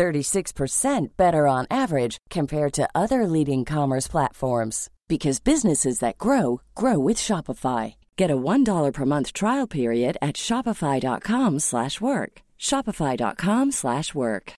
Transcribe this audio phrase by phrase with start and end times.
[0.00, 6.98] 36% better on average compared to other leading commerce platforms because businesses that grow grow
[6.98, 7.94] with Shopify.
[8.16, 12.32] Get a $1 per month trial period at shopify.com/work.
[12.58, 14.52] shopify.com/work.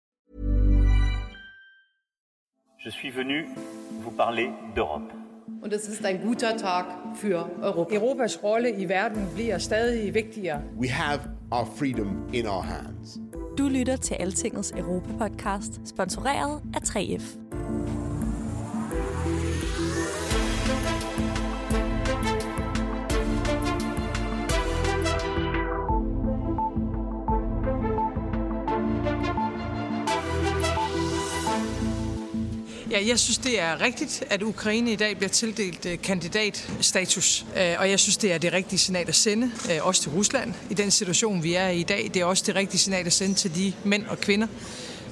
[2.84, 3.46] Je suis venu
[4.04, 5.12] vous parler d'Europe.
[5.62, 6.86] Und es er ist ein er guter Tag
[7.16, 7.94] für Europa.
[7.94, 10.62] Europas rolle i verden bliver stadig vigtigere.
[10.76, 13.18] We have our freedom in our hands.
[13.58, 17.22] Du lytter til Altingets Europa-podcast, sponsoreret af 3F.
[32.92, 37.46] Ja, jeg synes, det er rigtigt, at Ukraine i dag bliver tildelt øh, kandidatstatus.
[37.56, 40.54] Øh, og jeg synes, det er det rigtige signal at sende, øh, også til Rusland,
[40.70, 42.10] i den situation, vi er i i dag.
[42.14, 44.46] Det er også det rigtige signal at sende til de mænd og kvinder,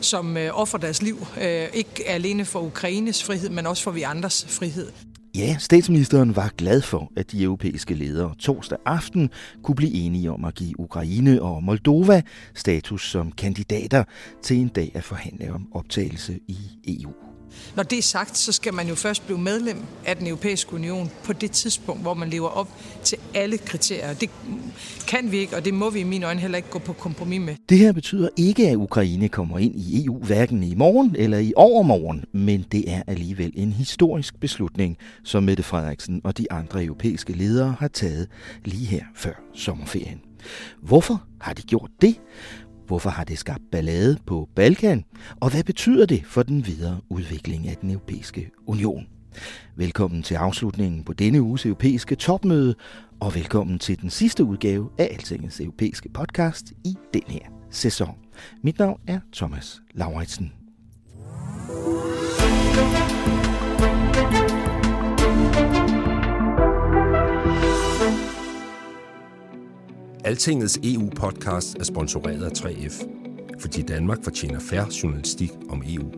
[0.01, 1.27] som uh, offrer deres liv.
[1.73, 4.93] Ikke alene for Ukraines frihed, men også for vi andres frihed.
[5.35, 9.31] Ja, statsministeren var glad for, at de europæiske ledere torsdag aften
[9.63, 12.23] kunne blive enige om at give Ukraine og Moldova
[12.55, 14.05] status som kandidater
[14.43, 16.59] til en dag at forhandle om optagelse i
[16.89, 17.13] EU.
[17.77, 21.11] Når det er sagt, så skal man jo først blive medlem af den europæiske union
[21.25, 22.69] på det tidspunkt, hvor man lever op
[23.05, 24.15] til alle kriterier.
[24.15, 24.31] Det
[25.09, 27.41] kan vi ikke, og det må vi i mine øjne heller ikke gå på kompromis
[27.41, 27.55] med.
[27.69, 31.53] Det her betyder ikke, at Ukraine kommer ind i EU hverken i morgen eller i
[31.57, 37.33] overmorgen, men det er alligevel en historisk beslutning, som Mette Frederiksen og de andre europæiske
[37.33, 38.29] ledere har taget
[38.65, 40.21] lige her før sommerferien.
[40.83, 42.15] Hvorfor har de gjort det?
[42.91, 45.05] Hvorfor har det skabt ballade på Balkan?
[45.41, 49.07] Og hvad betyder det for den videre udvikling af den europæiske union?
[49.77, 52.75] Velkommen til afslutningen på denne uges europæiske topmøde,
[53.21, 58.15] og velkommen til den sidste udgave af Altingets europæiske podcast i den her sæson.
[58.63, 60.53] Mit navn er Thomas Lauritsen.
[70.25, 73.07] Altingets EU-podcast er sponsoreret af 3F,
[73.59, 76.11] fordi Danmark fortjener færre journalistik om EU.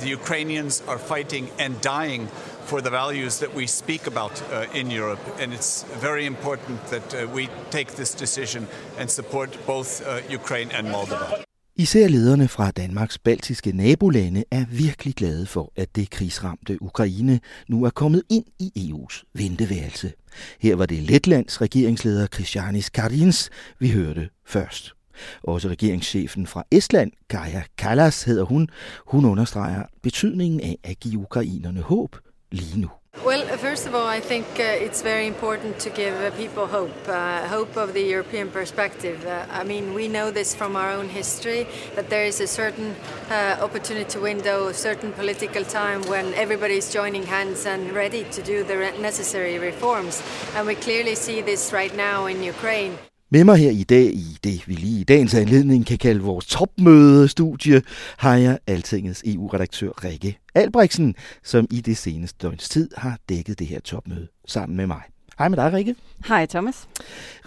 [0.00, 2.28] The Ukrainians are fighting and dying
[2.64, 7.14] for the values that we speak about uh, in Europe, and it's very important that
[7.14, 8.66] uh, we take this decision
[8.98, 11.47] and support both uh, Ukraine and Moldova.
[11.80, 17.84] Især lederne fra Danmarks baltiske nabolande er virkelig glade for, at det krigsramte Ukraine nu
[17.84, 20.12] er kommet ind i EU's venteværelse.
[20.60, 24.92] Her var det Letlands regeringsleder Christianis Karins, vi hørte først.
[25.42, 28.68] Også regeringschefen fra Estland, Kaja Kallas hedder hun,
[29.06, 32.16] hun understreger betydningen af at give ukrainerne håb
[32.52, 32.88] lige nu.
[33.24, 37.08] Well, first of all, I think uh, it's very important to give uh, people hope,
[37.08, 39.26] uh, hope of the European perspective.
[39.26, 42.94] Uh, I mean, we know this from our own history that there is a certain
[43.28, 48.40] uh, opportunity window, a certain political time when everybody is joining hands and ready to
[48.40, 50.22] do the necessary reforms.
[50.54, 52.98] And we clearly see this right now in Ukraine.
[53.30, 56.46] Med mig her i dag i det, vi lige i dagens anledning kan kalde vores
[56.46, 57.82] topmødestudie,
[58.18, 63.66] har jeg Altingets EU-redaktør Rikke Albrechtsen, som i det seneste døgns tid har dækket det
[63.66, 65.00] her topmøde sammen med mig.
[65.38, 65.94] Hej med dig, Rikke.
[66.28, 66.88] Hej, Thomas.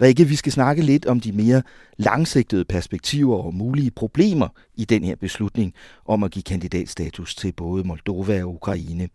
[0.02, 1.62] Rikke, vi skal snakke lidt om de mere
[1.96, 5.74] langsigtede perspektiver og mulige problemer i den her beslutning
[6.06, 9.08] om at give kandidatstatus til både Moldova og Ukraine.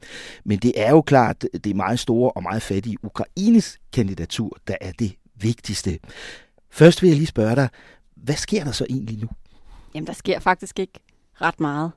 [0.46, 4.76] Men det er jo klart, det er meget store og meget fattige Ukraines kandidatur, der
[4.82, 6.00] er det vigtigste.
[6.78, 7.70] Først vil jeg lige spørge dig,
[8.16, 9.28] hvad sker der så egentlig nu?
[9.94, 11.00] Jamen, der sker faktisk ikke
[11.42, 11.92] ret meget.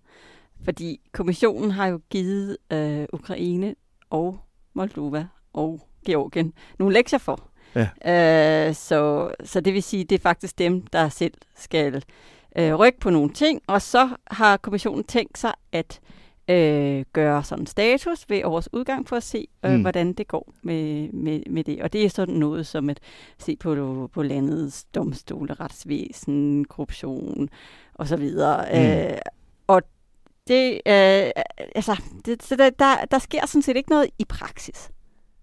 [0.65, 3.75] Fordi kommissionen har jo givet øh, Ukraine
[4.11, 4.39] og
[4.75, 7.49] Moldova og Georgien nogle lektier for.
[7.75, 8.69] Ja.
[8.69, 12.05] Øh, så, så det vil sige, det er faktisk dem, der selv skal
[12.57, 13.63] øh, rykke på nogle ting.
[13.67, 16.20] Og så har kommissionen tænkt sig at øh,
[17.13, 19.81] gøre sådan status ved årets udgang for at se, øh, mm.
[19.81, 21.83] hvordan det går med, med, med det.
[21.83, 23.01] Og det er sådan noget som at
[23.39, 27.49] se på, på landets domstole, retsvæsen, korruption
[27.95, 28.67] og så videre.
[28.73, 29.13] Mm.
[29.13, 29.19] Øh,
[29.67, 29.83] og
[30.49, 31.31] det, øh,
[31.75, 34.91] altså, det, så der, der, der sker sådan set ikke noget i praksis.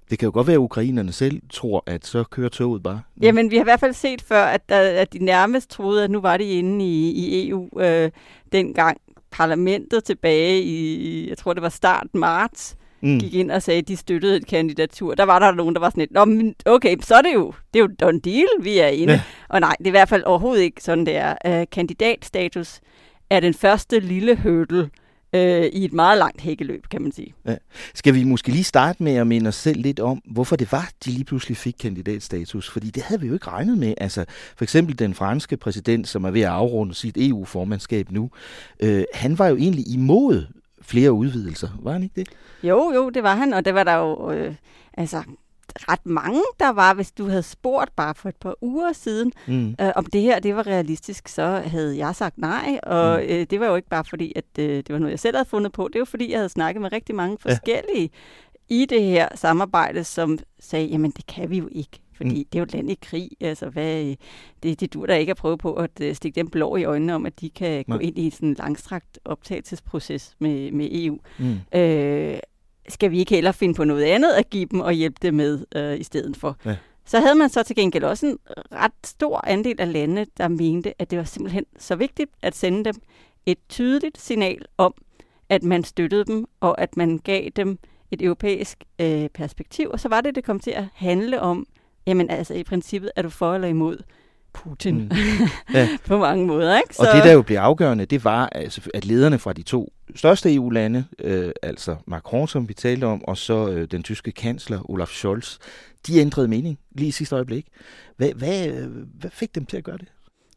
[0.09, 3.01] Det kan jo godt være, at ukrainerne selv tror, at så kører toget bare.
[3.21, 6.21] Jamen, vi har i hvert fald set før, at, at de nærmest troede, at nu
[6.21, 8.12] var de inde i, i EU øh,
[8.51, 8.98] dengang
[9.31, 13.19] parlamentet tilbage i, jeg tror det var start marts, mm.
[13.19, 15.15] gik ind og sagde, at de støttede et kandidatur.
[15.15, 17.53] Der var der nogen, der var sådan lidt, Nå, men okay, så er det jo,
[17.74, 19.13] det er jo done deal, vi er inde.
[19.13, 19.21] Ja.
[19.50, 21.35] Og nej, det er i hvert fald overhovedet ikke sådan, det er.
[21.47, 22.79] Uh, kandidatstatus
[23.29, 24.89] er den første lille hurdle
[25.33, 27.33] øh, i et meget langt hækkeløb, kan man sige.
[27.45, 27.56] Ja.
[27.94, 30.91] Skal vi måske lige starte med at minde os selv lidt om, hvorfor det var,
[31.06, 32.69] de lige pludselig fik kandidatstatus?
[32.69, 33.94] Fordi det havde vi jo ikke regnet med.
[33.97, 34.25] Altså,
[34.57, 38.29] for eksempel den franske præsident, som er ved at afrunde sit EU-formandskab nu,
[38.79, 40.45] øh, han var jo egentlig imod
[40.81, 42.30] flere udvidelser, var han ikke det?
[42.63, 44.31] Jo, jo, det var han, og det var der jo...
[44.31, 44.56] Øh,
[44.94, 45.23] altså,
[45.75, 49.75] ret mange, der var, hvis du havde spurgt bare for et par uger siden, mm.
[49.81, 52.79] øh, om det her det var realistisk, så havde jeg sagt nej.
[52.83, 53.29] Og mm.
[53.29, 55.49] øh, det var jo ikke bare fordi, at øh, det var noget, jeg selv havde
[55.49, 55.89] fundet på.
[55.93, 58.09] Det var fordi, jeg havde snakket med rigtig mange forskellige
[58.69, 58.75] ja.
[58.75, 62.01] i det her samarbejde, som sagde, jamen det kan vi jo ikke.
[62.17, 62.49] Fordi mm.
[62.51, 63.29] det er jo et land i krig.
[63.41, 64.15] Altså, hvad,
[64.63, 67.15] det, det dur der ikke at prøve på at uh, stikke dem blå i øjnene
[67.15, 67.97] om, at de kan Nej.
[67.97, 71.17] gå ind i sådan en langstrakt optagelsesproces med, med EU.
[71.39, 71.79] Mm.
[71.79, 72.39] Øh,
[72.89, 75.65] skal vi ikke heller finde på noget andet at give dem og hjælpe dem med
[75.75, 76.57] øh, i stedet for.
[76.65, 76.75] Ja.
[77.05, 78.37] Så havde man så til gengæld også en
[78.71, 82.85] ret stor andel af lande, der mente, at det var simpelthen så vigtigt at sende
[82.85, 82.95] dem
[83.45, 84.93] et tydeligt signal om,
[85.49, 87.79] at man støttede dem, og at man gav dem
[88.11, 89.89] et europæisk øh, perspektiv.
[89.89, 91.65] Og så var det, det kom til at handle om,
[92.07, 93.97] jamen altså i princippet, er du for eller imod
[94.63, 95.12] Putin mm.
[95.74, 95.89] ja.
[96.06, 96.77] på mange måder.
[96.77, 96.95] Ikke?
[96.95, 97.01] Så...
[97.01, 100.54] Og det, der jo blev afgørende, det var, altså, at lederne fra de to største
[100.54, 105.07] EU-lande, øh, altså Macron, som vi talte om, og så øh, den tyske kansler Olaf
[105.07, 105.57] Scholz,
[106.07, 107.68] de ændrede mening lige i sidste øjeblik.
[108.18, 108.68] Hvad, hvad,
[109.19, 110.07] hvad fik dem til at gøre det?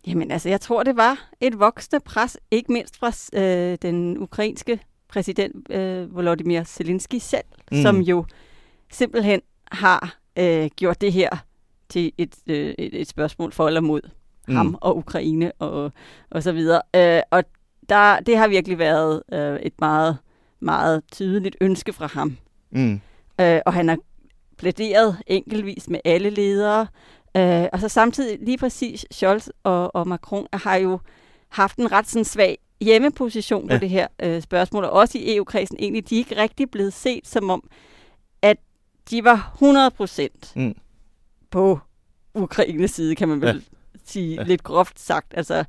[0.06, 4.80] Jamen altså, jeg tror, det var et voksende pres, ikke mindst fra øh, den ukrainske
[5.08, 7.82] præsident øh, Volodymyr Zelensky selv, mm.
[7.82, 8.24] som jo
[8.92, 9.40] simpelthen
[9.72, 11.28] har øh, gjort det her
[11.90, 14.00] til et, øh, et, et spørgsmål for eller mod
[14.48, 14.54] mm.
[14.54, 15.92] ham og Ukraine og,
[16.30, 16.82] og så videre.
[16.96, 17.44] Øh, og
[17.88, 20.16] der, det har virkelig været øh, et meget,
[20.60, 22.36] meget tydeligt ønske fra ham.
[22.70, 23.00] Mm.
[23.40, 23.98] Øh, og han har
[24.56, 26.86] plæderet enkeltvis med alle ledere.
[27.36, 30.98] Øh, og så samtidig lige præcis Scholz og, og Macron har jo
[31.48, 33.80] haft en ret sådan svag hjemmeposition på ja.
[33.80, 37.28] det her øh, spørgsmål, og også i EU-kredsen egentlig, de er ikke rigtig blevet set
[37.28, 37.70] som om,
[38.42, 38.56] at
[39.10, 40.74] de var 100 procent mm.
[41.50, 41.78] På
[42.34, 43.98] Ukraines side, kan man vel ja.
[44.04, 44.42] sige ja.
[44.42, 45.34] lidt groft sagt.
[45.36, 45.64] Altså,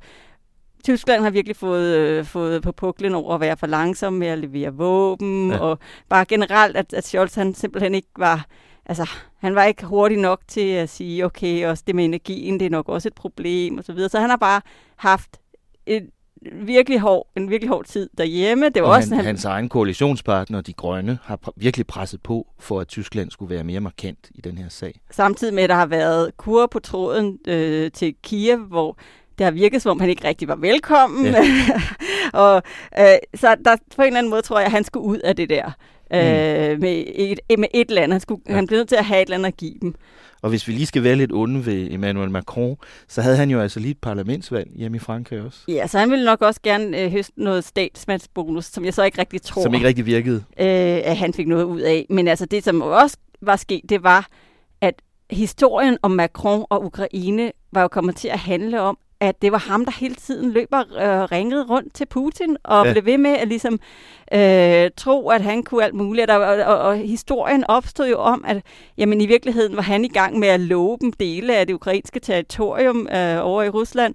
[0.84, 4.38] Tyskland har virkelig fået, øh, fået på puklen over at være for langsom med at
[4.38, 5.58] levere våben, ja.
[5.58, 8.46] og bare generelt, at, at Scholz han simpelthen ikke var,
[8.86, 12.66] altså, han var ikke hurtig nok til at sige, okay, også det med energien, det
[12.66, 14.08] er nok også et problem, og så videre.
[14.08, 14.60] Så han har bare
[14.96, 15.40] haft
[15.86, 16.10] et
[16.52, 18.68] virkelig hård, en virkelig hård tid derhjemme.
[18.68, 22.46] Det var og også, han, hans egen koalitionspartner, de grønne, har pr- virkelig presset på
[22.58, 25.00] for, at Tyskland skulle være mere markant i den her sag.
[25.10, 28.98] Samtidig med, at der har været kur på tråden øh, til Kiev, hvor
[29.38, 31.26] det har virket, som om han ikke rigtig var velkommen.
[31.26, 31.44] Ja.
[32.44, 32.62] og
[32.98, 35.36] øh, så der, på en eller anden måde tror jeg, at han skulle ud af
[35.36, 35.70] det der.
[36.14, 36.80] Øh, mm.
[36.80, 38.14] med, et, med et eller andet.
[38.14, 38.54] Han, skulle, ja.
[38.54, 39.94] han blev nødt til at have et eller andet at give dem.
[40.42, 42.76] Og hvis vi lige skal være lidt onde ved Emmanuel Macron,
[43.08, 45.58] så havde han jo altså lige et parlamentsvalg hjemme i Frankrig også.
[45.68, 49.18] Ja, så han ville nok også gerne øh, høste noget statsmandsbonus, som jeg så ikke
[49.18, 49.62] rigtig tror.
[49.62, 50.36] Som ikke rigtig virkede.
[50.36, 52.06] Øh, at han fik noget ud af.
[52.10, 54.28] Men altså det, som også var sket, det var,
[54.80, 54.94] at
[55.30, 59.58] historien om Macron og Ukraine var jo kommet til at handle om, at det var
[59.58, 62.92] ham, der hele tiden løber øh, ringede rundt til Putin og ja.
[62.92, 63.80] blev ved med at ligesom
[64.34, 66.30] øh, tro, at han kunne alt muligt.
[66.30, 68.62] Og, og, og, og historien opstod jo om, at
[68.98, 72.20] jamen, i virkeligheden var han i gang med at love dem dele af det ukrainske
[72.20, 74.14] territorium øh, over i Rusland,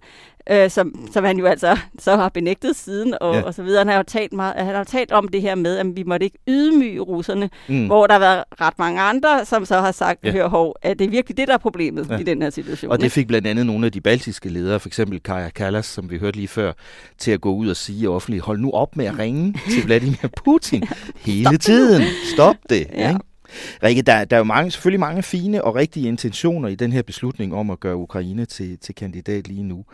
[0.52, 3.42] øh, som, som han jo altså så har benægtet siden, og, ja.
[3.42, 3.80] og så videre.
[3.80, 6.24] Han har jo talt, meget, han har talt om det her med, at vi måtte
[6.24, 7.86] ikke ydmyge russerne, mm.
[7.86, 10.32] hvor der har været ret mange andre, som så har sagt, ja.
[10.32, 12.18] hør hov, at det er virkelig det, der er problemet ja.
[12.18, 12.92] i den her situation.
[12.92, 16.10] Og det fik blandt andet nogle af de baltiske ledere, for eksempel Kaja Kallas, som
[16.10, 16.72] vi hørte lige før,
[17.18, 20.28] til at gå ud og sige offentligt, hold nu op med at ringe til Vladimir
[20.46, 20.84] Putin
[21.26, 22.04] hele Stop tiden.
[22.34, 22.88] Stop det.
[22.94, 23.10] Ja.
[23.10, 23.20] Ikke?
[23.84, 27.02] Rikke, der, der er jo mange, selvfølgelig mange fine og rigtige intentioner i den her
[27.02, 29.86] beslutning om at gøre Ukraine til, til kandidat lige nu.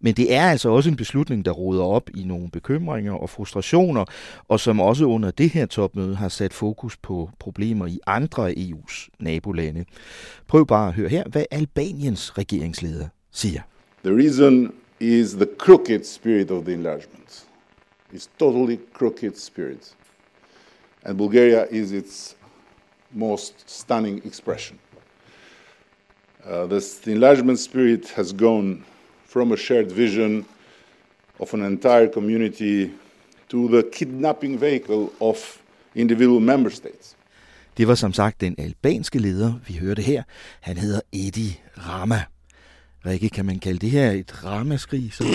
[0.00, 4.04] Men det er altså også en beslutning, der råder op i nogle bekymringer og frustrationer,
[4.48, 8.52] og som også under det her topmøde har sat fokus på problemer i andre af
[8.52, 9.84] EU's nabolande.
[10.46, 13.60] Prøv bare at høre her, hvad Albaniens regeringsleder siger.
[14.04, 17.46] The reason is the crooked spirit of the enlargement.
[18.12, 19.94] It's totally crooked spirit.
[21.04, 22.36] And Bulgaria is its
[23.12, 24.78] most stunning expression.
[26.44, 28.84] Uh, this, the enlargement spirit has gone
[29.32, 30.44] from a shared vision
[31.38, 32.90] of an entire community
[33.48, 35.36] to the kidnapping vehicle of
[35.94, 37.16] individual member states.
[37.76, 40.22] Det var som sagt den albanske leder, vi hørte her.
[40.60, 42.22] Han hedder Edi Rama.
[43.06, 45.12] Rikke, kan man kalde det her et ramaskrig?
[45.12, 45.24] Så?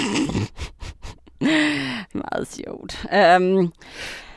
[2.14, 3.06] Meget sjovt.
[3.06, 3.74] Um...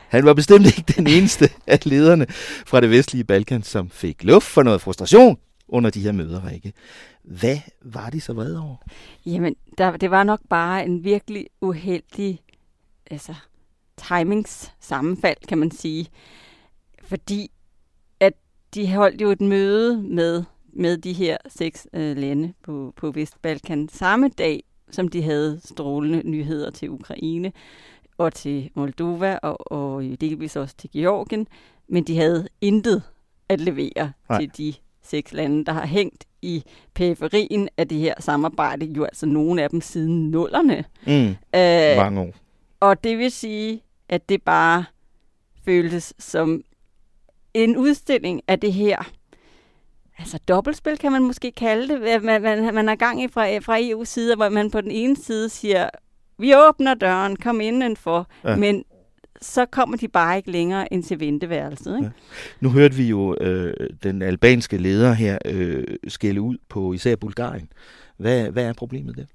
[0.09, 2.25] Han var bestemt ikke den eneste af lederne
[2.65, 5.37] fra det vestlige Balkan, som fik luft for noget frustration
[5.67, 6.73] under de her møder, Rikke.
[7.29, 8.75] Hvad var de så vrede over?
[9.25, 12.39] Jamen, der, det var nok bare en virkelig uheldig
[13.11, 13.35] altså,
[13.97, 16.07] timings sammenfald, kan man sige.
[17.03, 17.51] Fordi
[18.19, 18.33] at
[18.73, 20.43] de holdt jo et møde med,
[20.73, 26.29] med de her seks øh, lande på, på Vestbalkan samme dag, som de havde strålende
[26.29, 27.51] nyheder til Ukraine
[28.17, 31.47] og til Moldova og, og delvis også til Georgien.
[31.87, 33.03] Men de havde intet
[33.49, 34.39] at levere Nej.
[34.39, 39.25] til de seks lande, der har hængt i periferien af det her samarbejde, jo altså
[39.25, 40.83] nogle af dem siden nullerne.
[41.07, 42.33] Mm, øh, mange år.
[42.79, 44.85] Og det vil sige, at det bare
[45.65, 46.63] føltes som
[47.53, 49.11] en udstilling af det her,
[50.19, 53.79] altså dobbeltspil kan man måske kalde det, man, man, man er gang i fra, fra
[53.79, 55.89] EU's side, hvor man på den ene side siger,
[56.37, 58.55] vi åbner døren, kom indenfor, ja.
[58.55, 58.83] men
[59.41, 61.95] så kommer de bare ikke længere ind til venteværelset.
[61.95, 62.05] Ikke?
[62.05, 62.11] Ja.
[62.59, 67.71] Nu hørte vi jo øh, den albanske leder her øh, skælde ud på især Bulgarien.
[68.17, 69.25] Hvad, hvad er problemet der?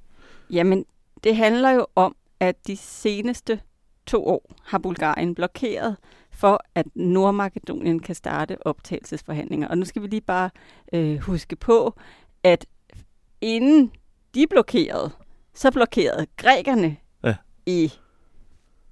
[0.50, 0.84] Jamen,
[1.24, 3.60] det handler jo om, at de seneste
[4.06, 5.96] to år har Bulgarien blokeret
[6.30, 9.68] for, at Nordmakedonien kan starte optagelsesforhandlinger.
[9.68, 10.50] Og nu skal vi lige bare
[10.92, 11.94] øh, huske på,
[12.42, 12.66] at
[13.40, 13.90] inden
[14.34, 15.10] de blokerede,
[15.54, 17.34] så blokerede grækerne ja.
[17.66, 17.92] i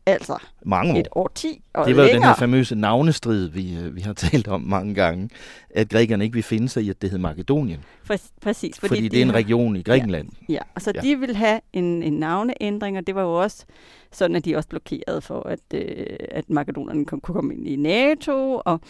[0.06, 0.99] Altså mange år.
[0.99, 4.49] et årti og Det var jo den her famøse navnestrid, vi, øh, vi har talt
[4.49, 5.30] om mange gange,
[5.71, 7.80] at grækerne ikke vil finde sig i, at det hed Makedonien.
[8.04, 8.78] For, præcis.
[8.80, 10.28] Fordi, fordi de det er en region i Grækenland.
[10.49, 10.61] Ja, ja.
[10.75, 11.00] og så ja.
[11.00, 13.64] de vil have en, en navneændring, og det var jo også
[14.12, 18.62] sådan, at de også blokerede for, at, øh, at makedonerne kunne komme ind i NATO.
[18.64, 18.80] Og,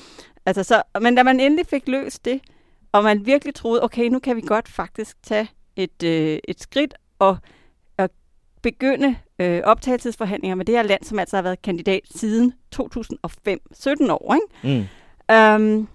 [0.46, 2.40] altså så, men da man endelig fik løst det,
[2.92, 6.94] og man virkelig troede, okay, nu kan vi godt faktisk tage et, øh, et skridt
[7.18, 7.36] og
[8.62, 14.10] begynde øh, optagelsesforhandlinger med det her land, som altså har været kandidat siden 2005, 17
[14.10, 14.78] år, ikke?
[14.78, 15.34] Mm.
[15.34, 15.88] Øhm,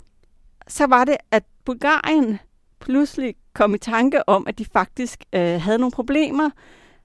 [0.68, 2.40] så var det, at Bulgarien
[2.80, 6.50] pludselig kom i tanke om, at de faktisk øh, havde nogle problemer,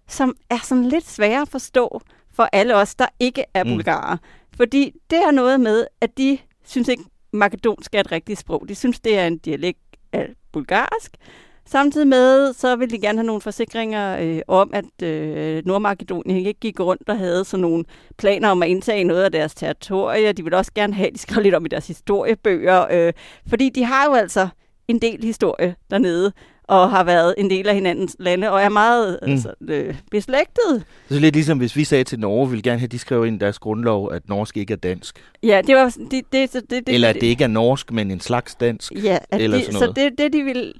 [0.09, 2.01] som er sådan lidt svære at forstå
[2.33, 3.71] for alle os, der ikke er mm.
[3.71, 4.17] bulgarer.
[4.57, 8.69] Fordi det er noget med, at de synes ikke, makedonsk er et rigtigt sprog.
[8.69, 9.81] De synes, det er en dialekt
[10.13, 11.17] af bulgarsk.
[11.66, 16.61] Samtidig med, så vil de gerne have nogle forsikringer øh, om, at øh, Nordmakedonien ikke
[16.61, 17.85] gik rundt og havde sådan nogle
[18.19, 20.33] planer om at indtage noget af deres territorie.
[20.33, 23.12] De vil også gerne have, at de skrev lidt om i deres historiebøger, øh,
[23.49, 24.49] fordi de har jo altså
[24.88, 26.33] en del historie dernede
[26.64, 29.33] og har været en del af hinandens lande, og er meget mm.
[29.33, 30.85] altså, øh, beslægtet.
[31.11, 33.26] Er lidt ligesom, hvis vi sagde til Norge, vi vil gerne have, at de skrev
[33.26, 35.25] ind i deres grundlov, at norsk ikke er dansk.
[35.42, 35.97] Ja, det var...
[36.11, 38.92] Det, det, det, det, eller at det ikke er norsk, men en slags dansk.
[39.02, 39.97] Ja, eller de, sådan noget.
[39.97, 40.73] så det, det de vil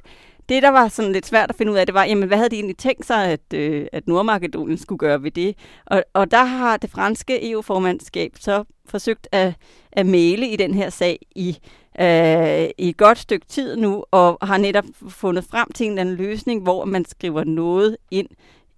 [0.49, 2.51] det, der var sådan lidt svært at finde ud af, det var, jamen, hvad havde
[2.51, 5.57] de egentlig tænkt sig, at, øh, at Nordmakedonien skulle gøre ved det?
[5.87, 9.55] Og, og der har det franske EU-formandskab så forsøgt at,
[9.93, 11.59] at male i den her sag i,
[12.01, 16.01] øh, i et godt stykke tid nu, og har netop fundet frem til en eller
[16.01, 18.29] anden løsning, hvor man skriver noget ind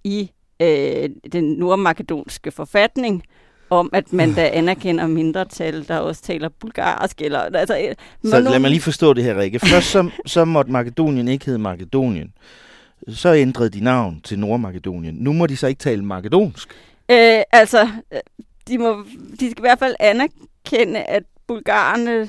[0.04, 0.30] i
[0.60, 3.22] øh, den nordmakedonske forfatning,
[3.78, 7.20] om, at man da anerkender mindretal, der også taler bulgarsk.
[7.20, 9.58] Eller, altså, øh, så lad mig lige forstå det her, Rikke.
[9.58, 12.32] Først så, så måtte Makedonien ikke hedde Makedonien.
[13.08, 15.14] Så ændrede de navn til Nordmakedonien.
[15.14, 16.68] Nu må de så ikke tale makedonsk.
[17.10, 18.20] Øh, altså, øh,
[18.68, 19.04] de, må,
[19.40, 22.28] de skal i hvert fald anerkende, at bulgarerne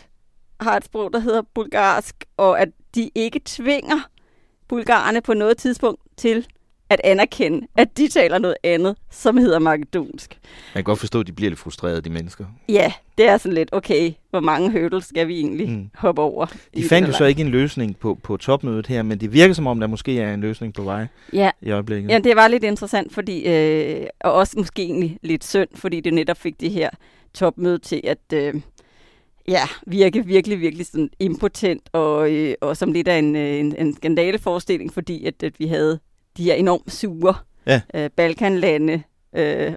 [0.60, 4.10] har et sprog, der hedder bulgarsk, og at de ikke tvinger
[4.68, 6.48] bulgarerne på noget tidspunkt til
[6.90, 10.32] at anerkende, at de taler noget andet, som hedder makedonsk.
[10.32, 10.40] Jeg
[10.74, 12.46] kan godt forstå, at de bliver lidt frustrerede, de mennesker.
[12.70, 15.90] Ja, det er sådan lidt, okay, hvor mange hurdles skal vi egentlig mm.
[15.96, 16.46] hoppe over?
[16.76, 19.68] De fandt jo så ikke en løsning på, på topmødet her, men det virker som
[19.68, 21.52] om, der måske er en løsning på vej ja.
[21.62, 22.10] i øjeblikket.
[22.10, 26.14] Ja, det var lidt interessant, fordi, øh, og også måske egentlig lidt synd, fordi det
[26.14, 26.90] netop fik det her
[27.34, 28.18] topmøde til at...
[28.34, 28.54] Øh,
[29.48, 33.76] ja, virke virkelig, virkelig sådan impotent og, øh, og som lidt af en, øh, en,
[33.78, 36.00] en skandaleforestilling, fordi at, at vi havde
[36.38, 37.82] de her enormt sure ja.
[37.94, 39.04] øh, Balkanlande
[39.36, 39.74] øh,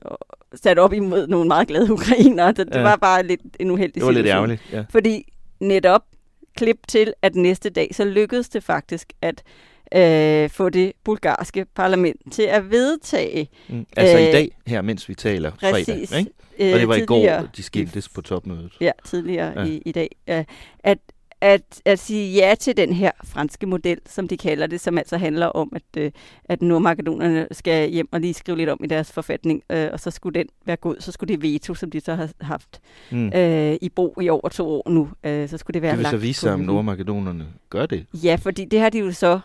[0.55, 2.49] sat op imod nogle meget glade ukrainere.
[2.49, 2.83] Det, det ja.
[2.83, 4.25] var bare lidt en uheldig Det var situation.
[4.25, 4.85] lidt ærgerligt, ja.
[4.91, 6.03] Fordi netop
[6.57, 9.43] klip til, at næste dag, så lykkedes det faktisk at
[9.95, 13.49] øh, få det bulgarske parlament til at vedtage.
[13.69, 13.87] Mm.
[13.97, 16.75] Altså øh, i dag, her mens vi taler præcis, fredag, ikke?
[16.75, 18.73] Og det var i går, de skiltes på topmødet.
[18.81, 19.65] Ja, tidligere ja.
[19.65, 20.17] I, i dag.
[20.29, 20.45] Øh,
[20.81, 20.99] at
[21.41, 25.17] at, at sige ja til den her franske model, som de kalder det, som altså
[25.17, 26.11] handler om, at, øh,
[26.45, 30.11] at nordmakedonerne skal hjem og lige skrive lidt om i deres forfatning, øh, og så
[30.11, 30.97] skulle den være god.
[31.01, 32.81] Så skulle det veto, som de så har haft
[33.11, 33.33] mm.
[33.35, 36.07] øh, i brug i over to år nu, øh, så skulle det være Det vil
[36.07, 38.07] så vise sig, om nordmakedonerne gør det.
[38.15, 39.41] Ja, fordi det har de jo så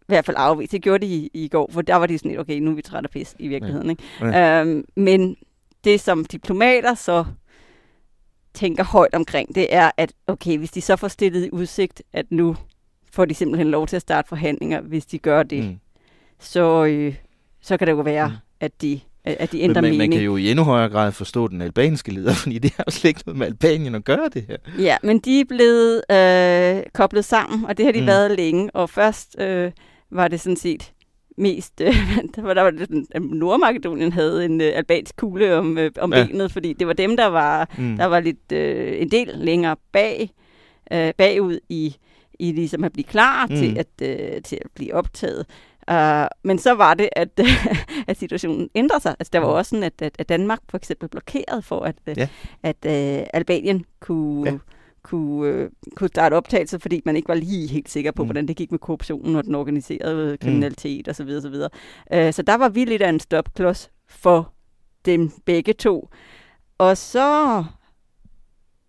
[0.00, 0.72] i hvert fald afvist.
[0.72, 2.74] Det gjorde de i, i går, for der var de sådan lidt, okay, nu er
[2.74, 3.86] vi træt af pis i virkeligheden.
[3.86, 3.90] Ja.
[3.90, 4.38] Ikke?
[4.38, 4.60] Ja.
[4.60, 5.36] Øhm, men
[5.84, 7.24] det, som diplomater så
[8.54, 12.26] tænker højt omkring, det er, at okay, hvis de så får stillet i udsigt, at
[12.30, 12.56] nu
[13.12, 15.78] får de simpelthen lov til at starte forhandlinger, hvis de gør det, mm.
[16.40, 17.14] så, øh,
[17.60, 18.34] så kan det jo være, mm.
[18.60, 21.48] at de at de ændrer men, men man kan jo i endnu højere grad forstå
[21.48, 24.44] den albanske leder, fordi det har jo slet ikke noget med Albanien at gøre, det
[24.48, 24.56] her.
[24.78, 28.06] Ja, men de er blevet øh, koblet sammen, og det har de mm.
[28.06, 28.70] været længe.
[28.74, 29.72] Og først øh,
[30.10, 30.92] var det sådan set
[31.38, 31.94] mest, øh,
[32.34, 36.26] der var, der var det, Nordmakedonien havde en øh, albansk kugle om, øh, om ja.
[36.26, 37.96] benet, fordi det var dem, der var, mm.
[37.96, 40.30] der var lidt øh, en del længere bag,
[40.92, 41.96] øh, bagud i,
[42.38, 43.56] i ligesom at blive klar mm.
[43.56, 45.46] til, at, øh, til at blive optaget.
[45.90, 47.40] Uh, men så var det, at,
[48.08, 49.16] at situationen ændrede sig.
[49.18, 49.54] Altså, der var mm.
[49.54, 52.28] også sådan, at, at, at Danmark for eksempel blokerede for, at, ja.
[52.62, 54.50] at uh, Albanien kunne...
[54.50, 54.58] Ja
[55.02, 58.26] kunne, øh, kunne starte optagelser, fordi man ikke var lige helt sikker på, mm.
[58.26, 60.38] hvordan det gik med korruptionen og den organiserede mm.
[60.38, 61.10] kriminalitet mm.
[61.10, 61.30] osv.
[61.36, 61.54] osv.
[62.12, 64.52] Øh, så der var vi lidt af en stopklods for
[65.04, 66.08] dem begge to.
[66.78, 67.64] Og så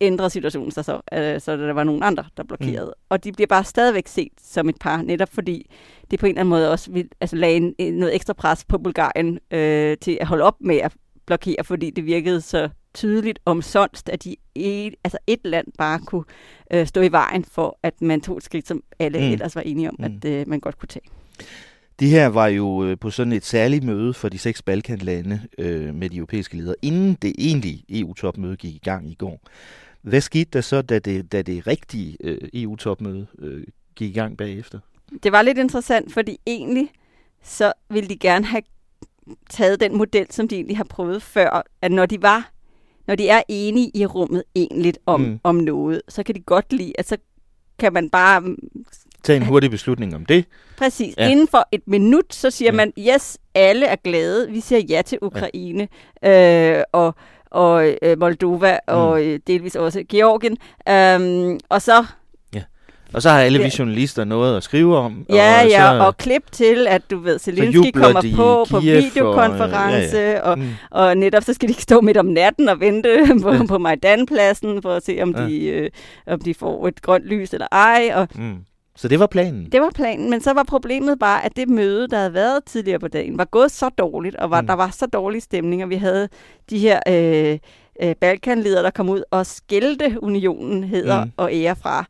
[0.02, 2.94] ændrer situationen sig så, øh, så der var nogle andre, der blokerede.
[2.98, 3.06] Mm.
[3.10, 5.72] Og de bliver bare stadigvæk set som et par, netop fordi
[6.12, 8.78] det på en eller anden måde også vil, altså, lagde en, noget ekstra pres på
[8.78, 10.94] Bulgarien øh, til at holde op med at
[11.30, 16.24] blokere, fordi det virkede så tydeligt omsonst, at de et, altså et land bare kunne
[16.74, 19.32] øh, stå i vejen for, at man tog et skridt, som alle mm.
[19.32, 20.06] ellers var enige om, mm.
[20.06, 21.06] at øh, man godt kunne tage.
[22.00, 25.96] Det her var jo øh, på sådan et særligt møde for de seks Balkanlande øh,
[25.96, 29.40] med de europæiske ledere, inden det egentlige EU-topmøde gik i gang i går.
[30.02, 33.64] Hvad skete der så, da det, da det rigtige øh, EU-topmøde øh,
[33.96, 34.80] gik i gang bagefter?
[35.24, 36.90] Det var lidt interessant, fordi egentlig
[37.44, 38.62] så ville de gerne have
[39.50, 42.52] taget den model, som de egentlig har prøvet før, at når de var
[43.10, 45.40] når de er enige i rummet egentlig om, mm.
[45.44, 47.18] om noget, så kan de godt lide, at så
[47.80, 48.40] kan man bare...
[48.40, 48.58] Mm,
[49.24, 50.46] Tage en hurtig beslutning om det.
[50.78, 51.16] Præcis.
[51.18, 51.30] Ja.
[51.30, 52.76] Inden for et minut, så siger ja.
[52.76, 55.88] man, yes, alle er glade, vi siger ja til Ukraine,
[56.24, 56.78] ja.
[56.78, 57.16] øh, og,
[57.52, 58.94] og øh, Moldova, mm.
[58.94, 60.58] og øh, delvis også Georgien.
[60.90, 62.06] Øh, og så
[63.14, 65.26] og så har alle vi journalister noget at skrive om.
[65.30, 70.44] Ja, og ja, så, og klip til, at du ved, Zelensky kommer på på videokonference,
[70.44, 70.56] og, ja, ja.
[70.56, 70.70] Mm.
[70.92, 73.10] Og, og netop så skal de ikke stå midt om natten og vente
[73.44, 73.66] på, ja.
[73.66, 75.48] på Majdanpladsen for at se, om, ja.
[75.48, 75.90] de, øh,
[76.28, 78.12] om de får et grønt lys eller ej.
[78.16, 78.58] Og, mm.
[78.96, 79.70] Så det var planen?
[79.72, 83.00] Det var planen, men så var problemet bare, at det møde, der havde været tidligere
[83.00, 84.68] på dagen, var gået så dårligt, og var, mm.
[84.68, 86.30] der var så dårlig stemning, og vi havde
[86.70, 87.00] de her...
[87.08, 87.60] Øh,
[88.02, 91.32] øh, Balkanledere, der kom ud og skældte unionen hedder mm.
[91.38, 92.06] og ære fra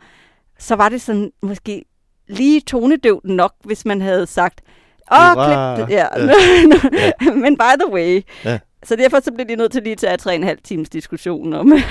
[0.60, 1.86] så var det sådan måske
[2.28, 4.62] lige tonedøvt nok, hvis man havde sagt,
[5.12, 5.94] åh, klip det.
[5.94, 6.08] Ja.
[7.26, 7.32] ja.
[7.34, 8.22] Men by the way.
[8.46, 8.60] Ja.
[8.84, 11.54] Så derfor så blev de nødt til lige til at tre en halv times diskussion
[11.54, 11.82] om, om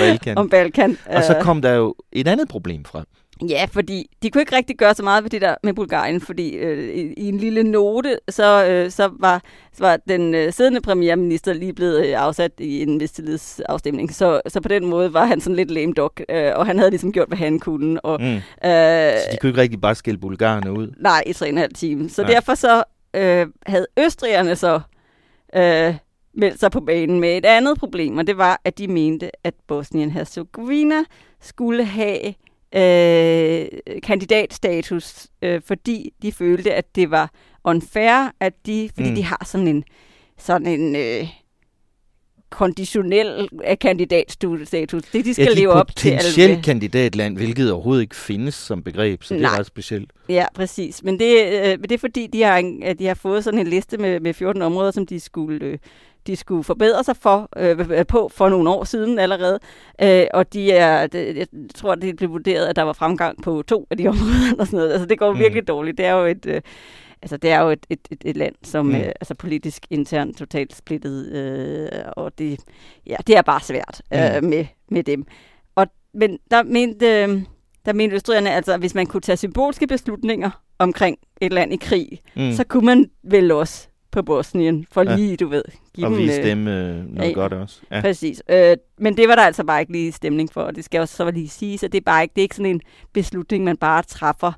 [0.00, 0.38] Balkan.
[0.40, 0.98] om Balkan.
[1.06, 3.04] Og så kom der jo et andet problem frem.
[3.42, 6.50] Ja, fordi de kunne ikke rigtig gøre så meget ved det der med Bulgarien, fordi
[6.50, 10.80] øh, i, i en lille note, så, øh, så, var, så var den øh, siddende
[10.80, 14.14] premierminister lige blevet øh, afsat i en mistillidsafstemning.
[14.14, 16.90] Så, så på den måde var han sådan lidt lame dog, øh, og han havde
[16.90, 18.00] ligesom gjort, hvad han kunne.
[18.00, 18.26] Og, mm.
[18.26, 20.94] øh, så de kunne ikke rigtig bare skille bulgarerne ud?
[21.00, 22.08] Nej, i tre og en halv time.
[22.08, 22.30] Så nej.
[22.30, 22.82] derfor så
[23.14, 24.80] øh, havde østrigerne så
[25.56, 25.94] øh,
[26.34, 29.54] meldt sig på banen med et andet problem, og det var, at de mente, at
[29.66, 31.04] Bosnien-Herzegovina
[31.40, 32.34] skulle have
[32.74, 33.66] øh,
[34.02, 37.30] kandidatstatus, øh, fordi de følte, at det var
[37.64, 39.14] unfair, at de, fordi mm.
[39.14, 39.84] de har sådan en,
[40.38, 41.28] sådan en øh,
[42.50, 44.70] konditionel øh, kandidatstatus.
[44.70, 46.16] Det de skal ja, de leve op til.
[46.16, 49.54] potentielt kandidatland, hvilket overhovedet ikke findes som begreb, så det Nej.
[49.54, 50.12] er ret specielt.
[50.28, 51.02] Ja, præcis.
[51.02, 53.98] Men det, øh, det er fordi, de har, en, de har fået sådan en liste
[53.98, 55.78] med, med 14 områder, som de skulle øh,
[56.28, 59.58] de skulle forbedre sig for, øh, på for nogle år siden allerede.
[60.02, 63.62] Øh, og de er, det, jeg tror, det blev vurderet, at der var fremgang på
[63.62, 64.54] to af de områder.
[64.58, 64.92] Og sådan noget.
[64.92, 65.38] Altså, det går mm.
[65.38, 65.98] virkelig dårligt.
[65.98, 66.46] Det er jo et...
[66.46, 66.60] Øh,
[67.22, 68.94] Altså, det er jo et, et, et, et land, som mm.
[68.94, 72.60] øh, altså politisk internt totalt splittet, øh, og det,
[73.06, 74.48] ja, det er bare svært øh, mm.
[74.48, 75.26] med, med dem.
[75.74, 77.42] Og, men der mente, øh,
[77.86, 81.76] der mente østrigerne, altså, at hvis man kunne tage symbolske beslutninger omkring et land i
[81.76, 82.52] krig, mm.
[82.52, 85.16] så kunne man vel også på Bosnien, for ja.
[85.16, 85.62] lige, du ved,
[85.94, 86.18] give og dem...
[86.18, 87.80] vise dem øh, noget ja, godt også.
[87.90, 88.00] Ja.
[88.00, 88.42] Præcis.
[88.50, 91.16] Øh, men det var der altså bare ikke lige stemning for, og det skal også
[91.16, 92.80] så lige sige, så det er bare ikke, det er ikke sådan en
[93.12, 94.52] beslutning, man bare træffer,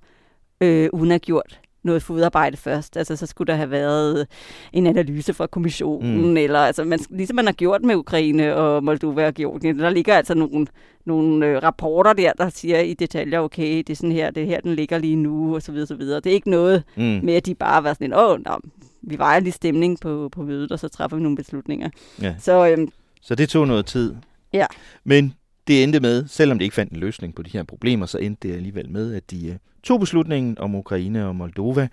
[0.61, 2.97] øh, uden at gjort noget fodarbejde først.
[2.97, 4.27] Altså, så skulle der have været
[4.73, 6.37] en analyse fra kommissionen, mm.
[6.37, 10.15] eller altså, man, ligesom man har gjort med Ukraine og Moldova og Georgien, der ligger
[10.15, 10.67] altså nogle,
[11.05, 14.47] nogle øh, rapporter der, der siger i detaljer, okay, det er sådan her, det er
[14.47, 16.21] her, den ligger lige nu, og så videre, så videre.
[16.21, 17.21] Det er ikke noget mm.
[17.23, 18.61] med, at de bare var sådan, åh, nå,
[19.03, 21.91] vi vejer lige stemning på, på mødet, og så træffer vi nogle beslutninger.
[22.23, 22.35] Ja.
[22.39, 24.15] Så, øhm, så det tog noget tid.
[24.53, 24.67] Ja.
[25.05, 25.35] Men
[25.67, 28.49] det endte med, selvom de ikke fandt en løsning på de her problemer, så endte
[28.49, 31.89] det alligevel med, at de uh, tog beslutningen om Ukraine og Moldova,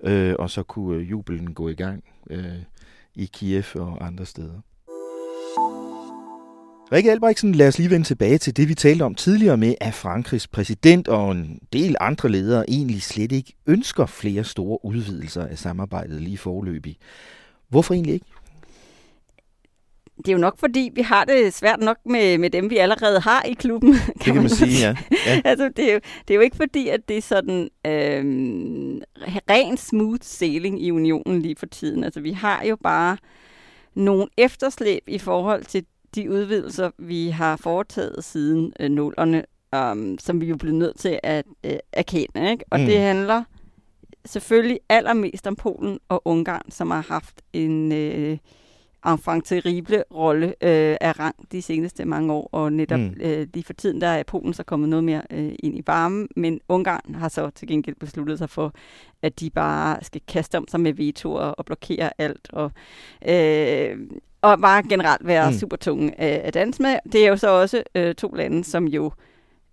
[0.00, 2.44] øh, og så kunne uh, jubelen gå i gang øh,
[3.14, 4.60] i Kiev og andre steder.
[6.92, 9.94] Rikke Albrechtsen, lad os lige vende tilbage til det, vi talte om tidligere med, at
[9.94, 15.58] Frankrigs præsident og en del andre ledere egentlig slet ikke ønsker flere store udvidelser af
[15.58, 16.96] samarbejdet lige forløbig.
[17.68, 18.26] Hvorfor egentlig ikke?
[20.16, 23.20] det er jo nok, fordi vi har det svært nok med, med dem, vi allerede
[23.20, 23.94] har i klubben.
[23.98, 24.96] Kan det kan man, man sige, ja.
[25.26, 25.40] ja.
[25.50, 28.24] altså, det, er jo, det er jo ikke fordi, at det er sådan øh,
[29.50, 32.04] ren smooth sailing i unionen lige for tiden.
[32.04, 33.16] Altså, vi har jo bare
[33.94, 39.44] nogle efterslæb i forhold til de udvidelser, vi har foretaget siden øh, nullerne,
[39.76, 42.50] um, som vi jo blevet nødt til at øh, erkende.
[42.50, 42.64] Ikke?
[42.70, 42.86] Og mm.
[42.86, 43.44] det handler
[44.24, 47.92] selvfølgelig allermest om Polen og Ungarn, som har haft en...
[47.92, 48.38] Øh,
[49.06, 53.14] enfant terrible rolle øh, af rang de seneste mange år, og netop mm.
[53.20, 56.28] øh, lige for tiden, der er Polen så kommet noget mere øh, ind i varmen,
[56.36, 58.74] men Ungarn har så til gengæld besluttet sig for,
[59.22, 62.72] at de bare skal kaste om sig med vetoer og blokere alt, og,
[63.28, 63.98] øh,
[64.42, 65.56] og bare generelt være mm.
[65.56, 66.96] super tunge øh, at danse med.
[67.12, 69.12] Det er jo så også øh, to lande, som jo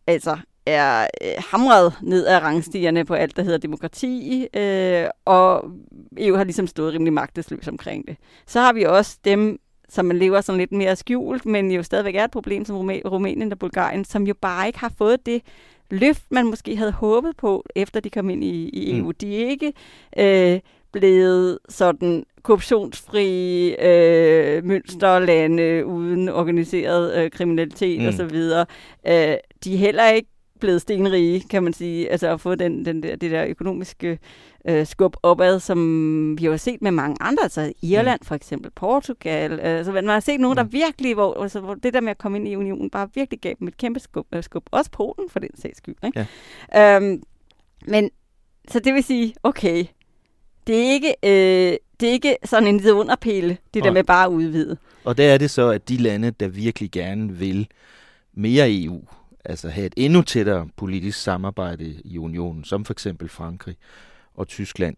[0.08, 5.72] altså er øh, hamret ned ad rangstierne på alt, der hedder demokrati, øh, og
[6.18, 8.18] EU har ligesom stået rimelig magtesløs omkring det.
[8.48, 12.16] Så har vi også dem, som man lever sådan lidt mere skjult, men jo stadigvæk
[12.16, 15.42] er et problem som Rumænien og Bulgarien, som jo bare ikke har fået det
[15.90, 19.06] løft, man måske havde håbet på, efter de kom ind i, i EU.
[19.08, 19.14] Mm.
[19.14, 19.74] De er ikke
[20.18, 20.60] øh,
[20.92, 28.08] blevet sådan korruptionsfri øh, mønsterlande uden organiseret øh, kriminalitet mm.
[28.08, 28.36] osv.
[29.08, 30.30] Øh, de er heller ikke
[30.60, 34.20] blevet stenrige, kan man sige, altså at få den, den der, det der økonomiske
[34.68, 38.26] øh, skub opad, som vi har set med mange andre, altså Irland mm.
[38.26, 40.74] for eksempel, Portugal, øh, altså man har set nogen, der mm.
[40.74, 43.54] virkelig, hvor, altså, hvor det der med at komme ind i unionen, bare virkelig gav
[43.60, 44.64] dem et kæmpe skub, øh, skub.
[44.72, 45.96] også Polen for den sags skyld.
[46.06, 46.28] Ikke?
[46.74, 46.96] Ja.
[46.96, 47.24] Øhm,
[47.88, 48.10] men,
[48.68, 49.86] så det vil sige, okay,
[50.68, 54.30] det er ikke, øh, det er ikke sådan en vidunderpæle, det der med bare at
[54.30, 54.78] udvide.
[55.04, 57.68] Og der er det så, at de lande, der virkelig gerne vil
[58.34, 59.02] mere EU,
[59.46, 63.76] altså have et endnu tættere politisk samarbejde i unionen, som for eksempel Frankrig
[64.36, 64.96] og Tyskland,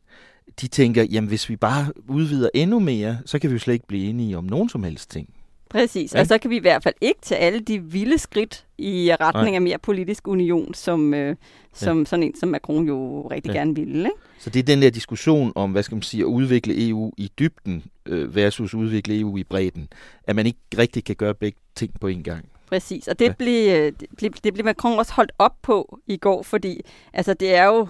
[0.62, 3.88] de tænker, jamen hvis vi bare udvider endnu mere, så kan vi jo slet ikke
[3.88, 5.30] blive enige om nogen som helst ting.
[5.70, 6.20] Præcis, ja.
[6.20, 9.46] og så kan vi i hvert fald ikke tage alle de vilde skridt i retning
[9.46, 9.56] Nej.
[9.56, 11.36] af mere politisk union, som, øh,
[11.74, 12.06] som ja.
[12.06, 13.58] sådan en som Macron jo rigtig ja.
[13.58, 14.00] gerne ville.
[14.00, 14.12] Ikke?
[14.40, 17.32] Så det er den der diskussion om, hvad skal man sige, at udvikle EU i
[17.40, 19.88] dybden øh, versus udvikle EU i bredden,
[20.24, 22.46] at man ikke rigtig kan gøre begge ting på en gang.
[22.68, 23.34] Præcis, og det, ja.
[23.34, 26.82] blev, øh, det, blev, det blev Macron også holdt op på i går, fordi
[27.14, 27.88] altså, det er jo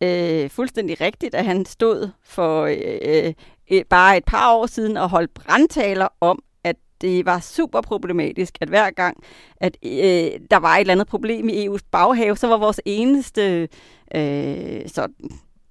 [0.00, 3.34] øh, fuldstændig rigtigt, at han stod for øh,
[3.70, 6.42] øh, bare et par år siden og holdt brandtaler om,
[7.00, 9.16] det var super problematisk, at hver gang,
[9.56, 13.68] at øh, der var et eller andet problem i EU's baghave, så var vores eneste
[14.14, 15.14] øh, sådan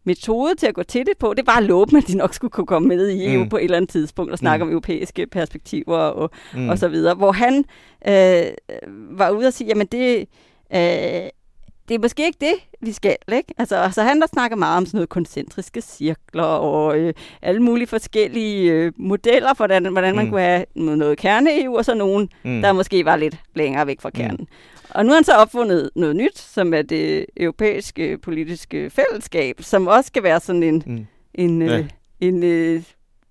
[0.08, 2.52] metode til at gå til det på, det var at love at de nok skulle
[2.52, 3.50] kunne komme med i EU mm.
[3.50, 4.70] på et eller andet tidspunkt og snakke mm.
[4.70, 6.70] om europæiske perspektiver og, mm.
[6.70, 7.16] og så videre.
[7.16, 7.66] Hvor han
[8.08, 8.46] øh,
[9.18, 10.20] var ude og sige, jamen det,
[10.76, 11.30] øh,
[11.88, 13.54] det er måske ikke det, vi skal, ikke?
[13.58, 17.88] Altså, så han der snakker meget om sådan noget koncentriske cirkler og øh, alle mulige
[17.88, 20.32] forskellige øh, modeller for, hvordan, hvordan man mm.
[20.32, 22.62] kunne have noget kerne-EU, og så nogen, mm.
[22.62, 24.38] der måske var lidt længere væk fra kernen.
[24.39, 24.47] Mm.
[24.89, 29.88] Og nu har han så opfundet noget nyt, som er det europæiske politiske fællesskab, som
[29.88, 31.08] også skal være sådan en, mm.
[31.34, 31.78] en, ja.
[31.78, 31.86] øh,
[32.19, 32.84] en øh,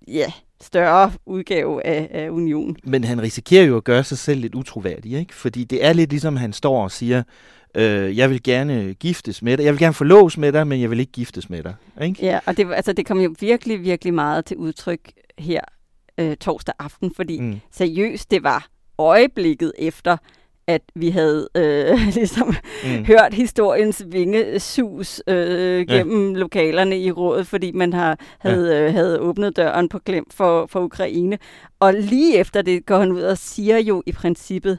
[0.08, 2.76] ja, større udgave af, af unionen.
[2.84, 5.34] Men han risikerer jo at gøre sig selv lidt utroværdig, ikke?
[5.34, 7.22] Fordi det er lidt ligesom, han står og siger,
[7.76, 10.90] øh, jeg vil gerne giftes med dig, jeg vil gerne forlås med dig, men jeg
[10.90, 11.74] vil ikke giftes med dig.
[12.02, 12.26] Ikke?
[12.26, 15.00] Ja, og det, altså, det kom jo virkelig, virkelig meget til udtryk
[15.38, 15.60] her
[16.18, 17.60] øh, torsdag aften, fordi mm.
[17.72, 20.16] seriøst, det var øjeblikket efter,
[20.66, 23.04] at vi havde øh, ligesom mm.
[23.04, 26.38] hørt historiens vingesus øh, gennem ja.
[26.38, 28.86] lokalerne i rådet, fordi man har, havde, ja.
[28.86, 31.38] øh, havde åbnet døren på glem for, for Ukraine.
[31.80, 34.78] Og lige efter det går han ud og siger jo i princippet,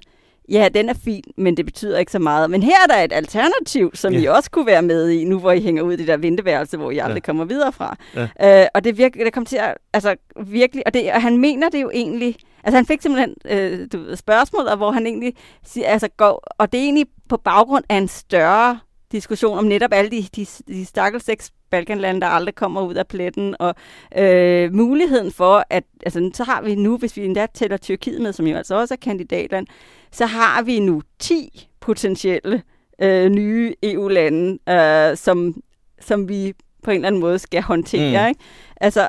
[0.50, 2.50] ja, den er fin, men det betyder ikke så meget.
[2.50, 4.20] Men her er der et alternativ, som ja.
[4.20, 6.78] I også kunne være med i, nu hvor I hænger ud i det der venteværelse,
[6.78, 7.26] hvor I aldrig ja.
[7.26, 7.98] kommer videre fra.
[8.16, 8.62] Ja.
[8.62, 11.70] Øh, og det, virke, det kommer til at, altså virkelig, og, det, og han mener
[11.70, 15.34] det jo egentlig, altså han fik simpelthen øh, du ved, spørgsmål, hvor han egentlig
[15.66, 18.80] siger, altså går, og det er egentlig på baggrund af en større
[19.12, 23.08] diskussion om netop alle de, de, de stakkels seks Balkanlande, der aldrig kommer ud af
[23.08, 23.76] pletten, og
[24.18, 28.34] øh, muligheden for, at altså, så har vi nu, hvis vi endda tæller Tyrkiet med,
[28.34, 29.68] som jo altså også er kandidatland,
[30.12, 32.62] så har vi nu 10 potentielle
[33.02, 35.56] øh, nye EU-lande, øh, som,
[36.02, 38.22] som vi på en eller anden måde skal håndtere.
[38.22, 38.28] Mm.
[38.30, 38.42] Ikke?
[38.82, 39.08] Altså,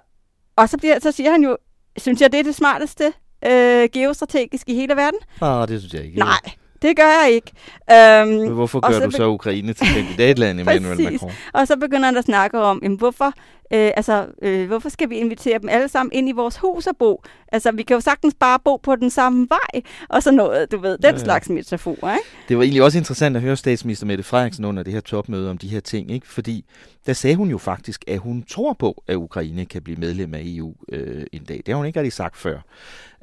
[0.56, 1.56] og så, bliver, så siger han jo,
[1.96, 3.12] synes jeg, det er det smarteste
[3.46, 5.18] øh, geostrategisk i hele verden?
[5.40, 6.18] Nej, det synes jeg ikke.
[6.18, 6.40] Nej,
[6.82, 7.52] det gør jeg ikke.
[7.92, 11.30] Øhm, Men hvorfor gør så du så Ukraine til kandidatland, Emmanuel Macron?
[11.52, 13.32] Og så begynder han at snakke om, jamen, hvorfor,
[13.70, 16.96] øh, altså, øh, hvorfor skal vi invitere dem alle sammen ind i vores hus og
[16.96, 17.22] bo?
[17.52, 20.78] Altså, vi kan jo sagtens bare bo på den samme vej, og så noget, du
[20.78, 21.18] ved, den ja, ja.
[21.18, 22.28] slags metafor, ikke?
[22.48, 25.59] Det var egentlig også interessant at høre statsminister Mette Frederiksen under det her topmøde om
[25.59, 26.28] de her ting, ikke?
[26.28, 26.64] Fordi
[27.07, 30.40] der sagde hun jo faktisk, at hun tror på, at Ukraine kan blive medlem af
[30.44, 31.57] EU øh, en dag.
[31.57, 32.59] Det har hun ikke rigtig sagt før.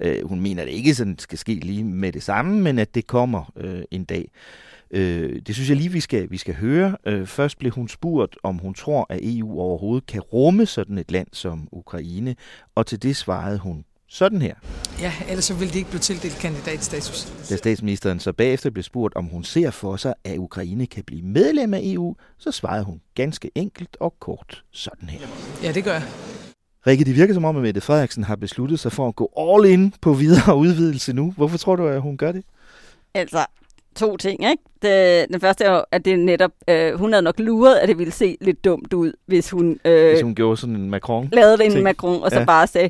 [0.01, 2.95] Øh, hun mener, at det ikke sådan skal ske lige med det samme, men at
[2.95, 4.31] det kommer øh, en dag.
[4.91, 6.97] Øh, det synes jeg lige, vi skal, vi skal høre.
[7.05, 11.11] Øh, først blev hun spurgt, om hun tror, at EU overhovedet kan rumme sådan et
[11.11, 12.35] land som Ukraine,
[12.75, 14.55] og til det svarede hun sådan her.
[14.99, 17.25] Ja, ellers så ville de ikke blive tildelt kandidatstatus.
[17.49, 21.21] Da statsministeren så bagefter blev spurgt, om hun ser for sig, at Ukraine kan blive
[21.21, 25.27] medlem af EU, så svarede hun ganske enkelt og kort sådan her.
[25.63, 26.03] Ja, det gør jeg.
[26.87, 29.73] Rikke, det virker som om, at Mette Frederiksen har besluttet sig for at gå all
[29.73, 31.31] in på videre udvidelse nu.
[31.31, 32.43] Hvorfor tror du, at hun gør det?
[33.13, 33.45] Altså,
[33.95, 34.63] to ting, ikke?
[34.81, 38.13] Det, den første er at det netop, øh, hun havde nok luret, at det ville
[38.13, 39.79] se lidt dumt ud, hvis hun...
[39.85, 41.29] Øh, hvis hun gjorde sådan en Macron?
[41.31, 42.45] Lavede en Macron, og så ja.
[42.45, 42.89] bare sagde,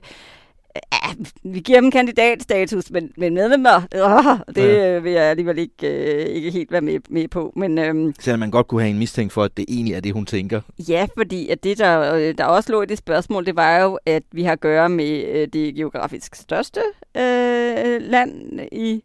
[0.75, 4.99] ja, vi giver dem kandidatstatus, men, men medlemmer, øh, det ja.
[4.99, 7.53] vil jeg alligevel ikke, øh, ikke helt være med, med på.
[7.55, 10.13] Men, øh, Selvom man godt kunne have en mistænkt for, at det egentlig er det,
[10.13, 10.61] hun tænker.
[10.89, 13.99] Ja, fordi at det, der, øh, der også lå i det spørgsmål, det var jo,
[14.05, 16.81] at vi har at gøre med øh, det geografisk største
[17.17, 19.03] øh, land i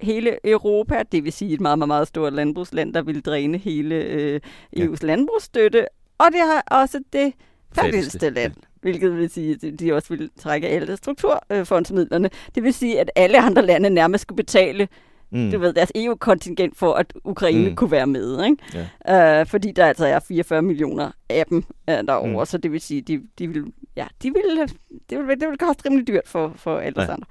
[0.00, 3.94] hele Europa, det vil sige et meget, meget, meget stort landbrugsland, der vil dræne hele
[3.94, 4.40] øh,
[4.76, 5.06] EU's ja.
[5.06, 5.86] landbrugsstøtte,
[6.18, 7.32] og det har også det
[7.72, 12.30] fattigste land, hvilket vil sige, at de også vil trække alle strukturfondsmidlerne.
[12.54, 14.88] Det vil sige, at alle andre lande nærmest skulle betale
[15.30, 15.50] mm.
[15.50, 17.76] du ved, deres EU-kontingent for, at Ukraine mm.
[17.76, 18.44] kunne være med.
[18.44, 18.88] Ikke?
[19.06, 19.40] Ja.
[19.40, 21.58] Uh, fordi der altså er 44 millioner af dem
[21.90, 22.46] uh, derovre, mm.
[22.46, 23.64] så det vil sige, de, de vil,
[23.96, 24.74] ja, de vil,
[25.10, 27.12] det vil, det vil koste rimelig dyrt for, for alle ja.
[27.12, 27.26] andre.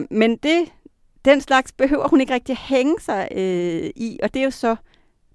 [0.00, 0.58] Uh, men det,
[1.28, 4.76] den slags behøver hun ikke rigtig hænge sig uh, i, og det er jo så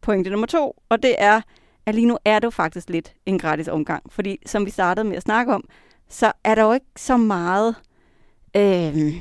[0.01, 1.41] pointe nummer to, og det er,
[1.86, 4.03] at lige nu er det jo faktisk lidt en gratis omgang.
[4.12, 5.63] Fordi som vi startede med at snakke om,
[6.10, 7.75] så er der jo ikke så meget...
[8.56, 9.13] Øh,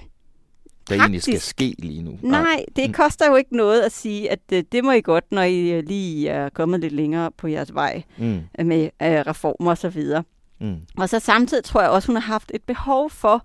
[0.89, 2.19] der egentlig skal ske lige nu.
[2.23, 2.93] Nej, det mm.
[2.93, 5.71] koster jo ikke noget at sige, at det, øh, det må I godt, når I
[5.71, 8.41] øh, lige er kommet lidt længere på jeres vej mm.
[8.59, 10.25] Øh, med uh, reformer og så videre.
[10.61, 10.77] Mm.
[10.97, 13.43] Og så samtidig tror jeg også, hun har haft et behov for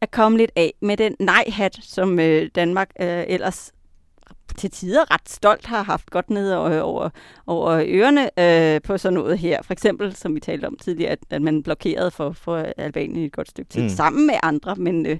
[0.00, 3.72] at komme lidt af med den nej-hat, som uh, Danmark uh, ellers
[4.56, 7.10] til tider ret stolt har haft godt ned over,
[7.46, 9.62] over, ørerne øh, på sådan noget her.
[9.62, 13.32] For eksempel, som vi talte om tidligere, at, at man blokerede for, for Albanien et
[13.32, 13.88] godt stykke tid, mm.
[13.88, 15.18] sammen med andre, men, øh,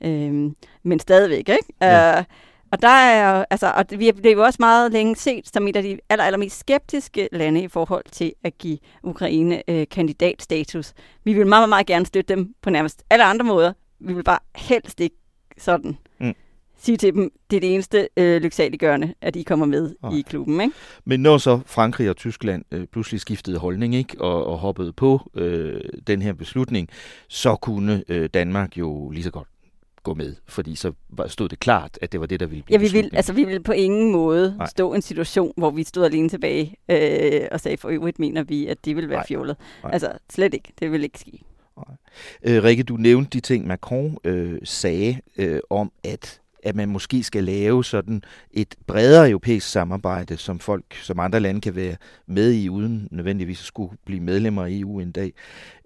[0.00, 0.50] øh,
[0.82, 1.48] men stadigvæk.
[1.48, 1.58] Ikke?
[1.82, 2.18] Ja.
[2.18, 2.24] Uh,
[2.72, 5.82] og der er altså, og vi har jo også meget længe set som et af
[5.82, 10.92] de aller, allermest skeptiske lande i forhold til at give Ukraine øh, kandidatstatus.
[11.24, 13.72] Vi vil meget, meget gerne støtte dem på nærmest alle andre måder.
[14.00, 15.16] Vi vil bare helst ikke
[15.58, 16.34] sådan mm
[16.78, 20.12] sige til dem, det er det eneste øh, lyksaliggørende, at de kommer med Nej.
[20.12, 20.60] i klubben.
[20.60, 20.74] Ikke?
[21.04, 25.30] Men når så Frankrig og Tyskland øh, pludselig skiftede holdning ikke og, og hoppede på
[25.34, 26.88] øh, den her beslutning,
[27.28, 29.48] så kunne øh, Danmark jo lige så godt
[30.02, 30.92] gå med, fordi så
[31.26, 33.44] stod det klart, at det var det, der ville blive Ja, vi vil, altså, vi
[33.44, 34.66] vil på ingen måde Nej.
[34.66, 38.42] stå i en situation, hvor vi stod alene tilbage øh, og sagde, for øvrigt mener
[38.42, 39.26] vi, at det vil være Nej.
[39.26, 39.56] fjollet.
[39.82, 39.92] Nej.
[39.92, 40.72] Altså, slet ikke.
[40.80, 41.40] Det vil ikke ske.
[42.42, 47.22] Øh, Rikke, du nævnte de ting, Macron øh, sagde øh, om, at at man måske
[47.22, 52.52] skal lave sådan et bredere europæisk samarbejde, som folk, som andre lande kan være med
[52.52, 55.32] i, uden nødvendigvis at skulle blive medlemmer af EU en dag.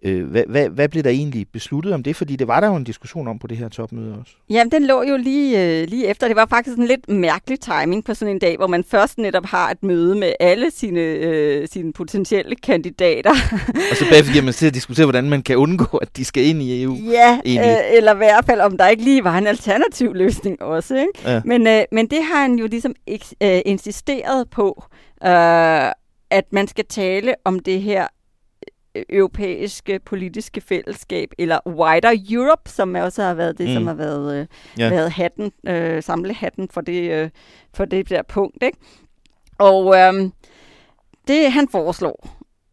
[0.04, 2.16] Øh, hvad, hvad, hvad blev der egentlig besluttet om det?
[2.16, 4.32] Fordi det var der jo en diskussion om på det her topmøde også.
[4.50, 6.26] Jamen, den lå jo lige, øh, lige efter.
[6.26, 9.46] Det var faktisk en lidt mærkelig timing på sådan en dag, hvor man først netop
[9.46, 13.30] har et møde med alle sine, øh, sine potentielle kandidater.
[13.90, 16.46] Og så bagefter giver man til at diskutere, hvordan man kan undgå, at de skal
[16.46, 16.94] ind i EU.
[16.94, 20.96] Ja, øh, eller i hvert fald, om der ikke lige var en alternativ løsning også.
[20.96, 21.30] Ikke?
[21.30, 21.42] Ja.
[21.44, 22.94] Men, øh, men det har han jo ligesom
[23.42, 24.84] øh, insisteret på,
[25.24, 25.90] øh,
[26.30, 28.06] at man skal tale om det her
[28.94, 33.74] europæiske politiske fællesskab, eller Wider Europe, som også har været det, mm.
[33.74, 34.46] som har været, øh,
[34.78, 34.88] ja.
[34.88, 37.30] været hatten, øh, samlehatten for det, øh,
[37.74, 38.62] for det der punkt.
[38.62, 38.78] Ikke?
[39.58, 40.30] Og øh,
[41.28, 42.28] det, han foreslår,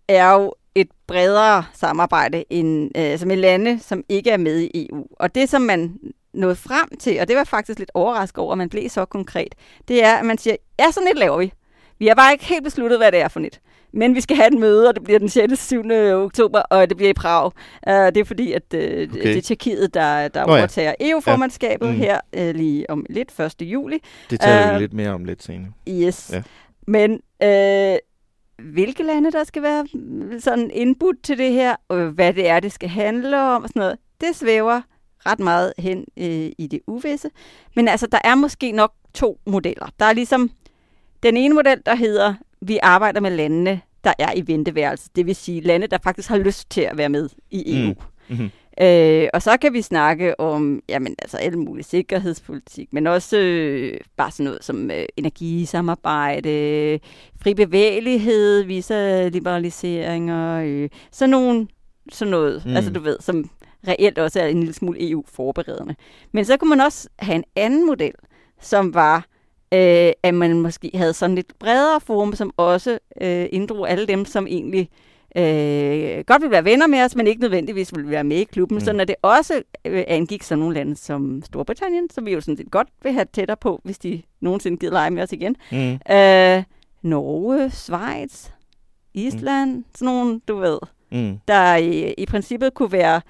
[0.08, 4.88] er jo et bredere samarbejde end, øh, som et lande, som ikke er med i
[4.92, 5.06] EU.
[5.20, 6.00] Og det, som man
[6.34, 9.56] nåede frem til, og det var faktisk lidt overrasket over, at man blev så konkret,
[9.88, 11.54] det er, at man siger, ja, sådan lidt laver vi.
[12.00, 13.60] Vi har bare ikke helt besluttet, hvad det er for net.
[13.94, 15.68] Men vi skal have et møde, og det bliver den 6.
[15.68, 15.84] 7.
[16.14, 17.46] oktober, og det bliver i Prag.
[17.46, 17.52] Uh,
[17.94, 19.08] det er fordi, at uh, okay.
[19.08, 20.58] det er Tjekkiet, der, der Nå ja.
[20.60, 21.92] overtager EU-formandskabet Ja.
[21.92, 21.98] Mm.
[21.98, 23.56] her uh, lige om lidt, 1.
[23.62, 23.98] juli.
[24.30, 25.72] Det taler Øh, vi lidt mere om lidt senere.
[25.90, 26.32] Yes.
[26.34, 26.42] Ja.
[26.88, 27.96] Men øh,
[28.74, 29.88] hvilke lande, der skal være
[30.40, 33.80] sådan input til det her, og hvad det er, det skal handle om og sådan
[33.80, 34.82] noget, det svæver
[35.26, 37.30] ret meget hen øh, i det uvisse.
[37.76, 39.90] Men altså, der er måske nok to modeller.
[40.00, 40.52] Der er ligesom
[41.24, 45.10] den ene model, der hedder, vi arbejder med landene, der er i venteværelse.
[45.16, 47.88] Det vil sige lande, der faktisk har lyst til at være med i EU.
[47.88, 47.96] Mm.
[48.30, 48.50] Mm-hmm.
[48.82, 54.00] Øh, og så kan vi snakke om jamen, altså alle mulige sikkerhedspolitik, men også øh,
[54.18, 57.00] bare sådan noget som øh, energisamarbejde,
[57.42, 61.68] fri bevægelighed, visa-liberaliseringer, øh, sådan, nogle,
[62.12, 62.76] sådan noget, mm.
[62.76, 63.50] altså du ved, som
[63.88, 65.96] reelt også er en lille smule EU-forberedende.
[66.32, 68.14] Men så kunne man også have en anden model,
[68.62, 69.26] som var,
[69.74, 74.26] øh, at man måske havde sådan lidt bredere forum, som også øh, inddrog alle dem,
[74.26, 74.90] som egentlig
[75.36, 78.76] øh, godt vil være venner med os, men ikke nødvendigvis vil være med i klubben,
[78.76, 78.82] mm.
[78.82, 82.58] sådan at det også øh, angik sådan nogle lande som Storbritannien, som vi jo sådan
[82.58, 85.56] set godt vil have tættere på, hvis de nogensinde gider lege med os igen.
[85.72, 85.78] Mm.
[86.16, 86.64] Øh,
[87.02, 88.50] Norge, Schweiz,
[89.14, 89.86] Island, mm.
[89.96, 90.80] sådan nogle, du ved,
[91.12, 91.40] Mm.
[91.48, 93.22] der i, i princippet kunne være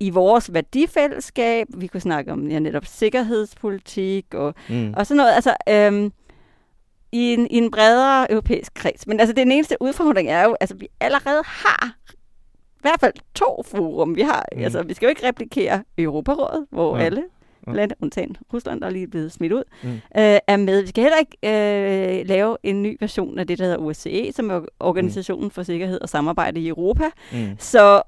[0.00, 1.66] i vores værdifællesskab.
[1.76, 4.94] Vi kunne snakke om ja, netop sikkerhedspolitik og, Mm.
[4.96, 5.32] og sådan noget.
[5.34, 6.12] Altså, øhm,
[7.12, 9.06] i, en, i en bredere europæisk kreds.
[9.06, 11.96] Men altså, den eneste udfordring er jo, altså, vi allerede har
[12.76, 14.16] i hvert fald to forum.
[14.16, 14.58] Vi har, Mm.
[14.58, 14.64] mm.
[14.64, 17.04] altså, vi skal jo ikke replikere Europarådet, hvor Ja.
[17.04, 17.22] alle
[17.74, 19.88] lande, undtagen Rusland, der er lige blevet smidt ud, Mm.
[19.88, 19.94] mm.
[19.94, 20.80] øh, er med.
[20.82, 24.50] Vi skal heller ikke øh, lave en ny version af det, der hedder OSCE, som
[24.50, 25.50] er Organisationen mm.
[25.50, 27.04] for Sikkerhed og Samarbejde i Europa.
[27.32, 27.38] Mm.
[27.58, 28.02] Så,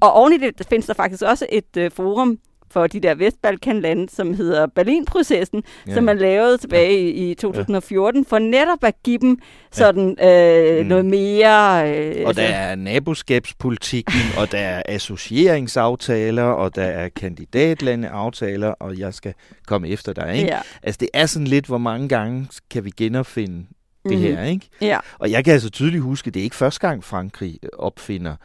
[0.00, 2.38] og oven i det findes der faktisk også et øh, forum
[2.70, 5.90] for de der Vestbalkanlande, som hedder Berlinprocessen, Ja.
[5.90, 5.94] ja.
[5.94, 7.08] som man lavede tilbage ja.
[7.10, 9.38] i, i 2014, for netop at give dem
[9.72, 10.86] sådan øh, Mm.
[10.86, 11.94] noget mere...
[11.98, 19.14] Øh, Og der er naboskabspolitikken, og der er associeringsaftaler, og der er kandidatlandeaftaler, og jeg
[19.14, 19.34] skal
[19.66, 20.48] komme efter dig, ikke?
[20.48, 20.58] Ja.
[20.82, 23.66] Altså, det er sådan lidt, hvor mange gange kan vi genopfinde
[24.04, 24.20] det Mhm.
[24.22, 24.68] her, ikke?
[24.80, 24.98] Ja.
[25.18, 28.36] Og jeg kan altså tydeligt huske, det er ikke første gang, Frankrig opfinder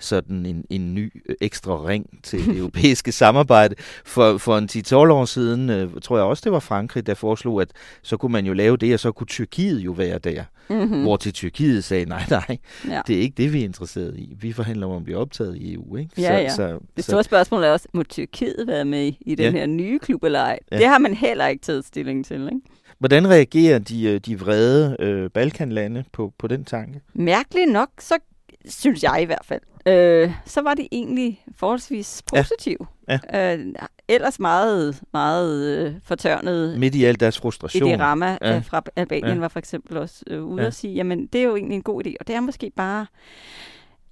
[0.00, 3.74] sådan en, en ny øh, ekstra ring til det europæiske samarbejde.
[4.04, 7.62] For, for en 10-12 år siden, øh, tror jeg også, det var Frankrig, der foreslog,
[7.62, 7.68] at
[8.02, 10.44] så kunne man jo lave det, og så kunne Tyrkiet jo være der.
[10.70, 11.02] Mhm.
[11.02, 12.56] Hvor til Tyrkiet sagde, nej, nej,
[12.88, 13.00] Ja.
[13.06, 14.34] det er ikke det, vi er interesseret i.
[14.40, 16.10] Vi forhandler om at blive optaget i EU, ikke?
[16.18, 16.48] Ja, ja.
[16.54, 19.58] Så, det så, store spørgsmål er også, må Tyrkiet være med i, i den Ja.
[19.60, 20.58] her nye klub eller ej?
[20.72, 20.78] Ja.
[20.78, 22.60] Det har man heller ikke taget stilling til, ikke?
[22.98, 27.00] Hvordan reagerer de, øh, de vrede øh, Balkanlande på, på den tanke?
[27.14, 28.14] Mærkeligt nok, så
[28.64, 32.42] synes jeg i hvert fald, øh, så var det egentlig forholdsvis Ja.
[32.42, 32.86] positiv.
[33.08, 33.54] Ja.
[33.58, 33.66] Øh,
[34.08, 36.78] ellers meget, meget øh, fortørnet.
[36.78, 37.88] Midt i al deres frustration.
[37.88, 38.50] I det rammer Ja.
[38.50, 38.56] ja.
[38.56, 39.38] øh, fra Albanien Ja.
[39.40, 40.62] var for eksempel også øh, ude Ja.
[40.62, 40.66] ja.
[40.66, 43.06] at sige, jamen det er jo egentlig en god idé, og det er måske bare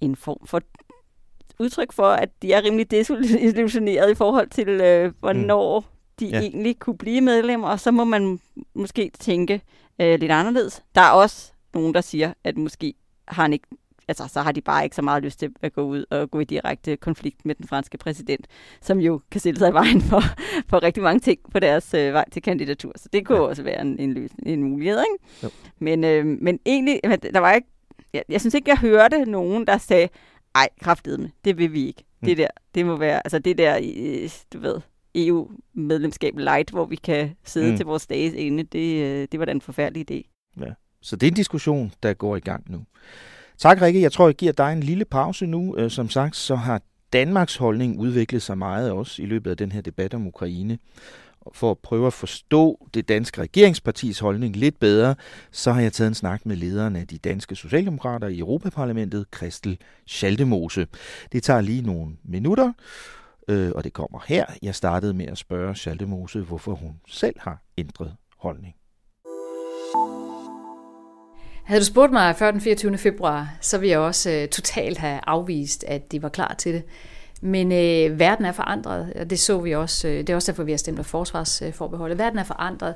[0.00, 0.60] en form for
[1.58, 5.86] udtryk for, at de er rimelig desillusioneret i forhold til, øh, hvornår mm.
[6.20, 6.36] de Ja.
[6.38, 6.42] ja.
[6.42, 8.40] egentlig kunne blive medlemmer, og så må man
[8.74, 9.60] måske tænke
[10.00, 10.82] øh, lidt anderledes.
[10.94, 12.94] Der er også nogen, der siger, at måske
[13.28, 13.66] har han ikke
[14.08, 16.40] altså, så har de bare ikke så meget lyst til at gå ud og gå
[16.40, 18.46] i direkte konflikt med den franske præsident,
[18.80, 20.22] som jo kan stille sig i vejen for,
[20.68, 22.92] for rigtig mange ting på deres øh, vej til kandidatur.
[22.96, 23.44] Så det kunne ja.
[23.44, 25.26] også være en, en, løsning, en mulighed, ikke?
[25.42, 25.48] Jo.
[25.78, 27.68] Men, øh, men egentlig, der var ikke,
[28.12, 30.08] jeg, jeg synes ikke, jeg hørte nogen, der sagde,
[30.54, 32.04] ej, kraftedeme, det vil vi ikke.
[32.24, 32.36] Det Mm.
[32.36, 34.80] der, det må være, altså det der, øh, du ved,
[35.14, 37.70] EU-medlemskab light, hvor vi kan sidde Mm.
[37.70, 37.76] mm.
[37.76, 40.30] til vores dages ende, det, øh, det var da en forfærdelig idé.
[40.60, 40.72] Ja.
[41.00, 42.84] Så det er en diskussion, der går i gang nu.
[43.58, 44.02] Tak, Rikke.
[44.02, 45.76] Jeg tror, jeg giver dig en lille pause nu.
[45.76, 49.72] Øh, som sagt, så har Danmarks holdning udviklet sig meget også i løbet af den
[49.72, 50.78] her debat om Ukraine.
[51.52, 55.14] For at prøve at forstå det danske regeringspartis holdning lidt bedre,
[55.52, 59.78] så har jeg taget en snak med lederen af de danske socialdemokrater i Europaparlamentet, Christel
[60.06, 60.86] Schaldemose.
[61.32, 62.72] Det tager lige nogle minutter,
[63.48, 64.46] øh, og det kommer her.
[64.62, 68.77] Jeg startede med at spørge Schaldemose, hvorfor hun selv har ændret holdning.
[71.68, 72.98] Havde du spurgt mig før den 24.
[72.98, 76.82] februar, så ville jeg også øh, totalt have afvist, at de var klar til det.
[77.40, 80.08] Men øh, verden er forandret, og det så vi også.
[80.08, 82.18] Øh, det er også derfor, vi har stemt med forsvarsforbeholdet.
[82.18, 82.94] Verden er forandret,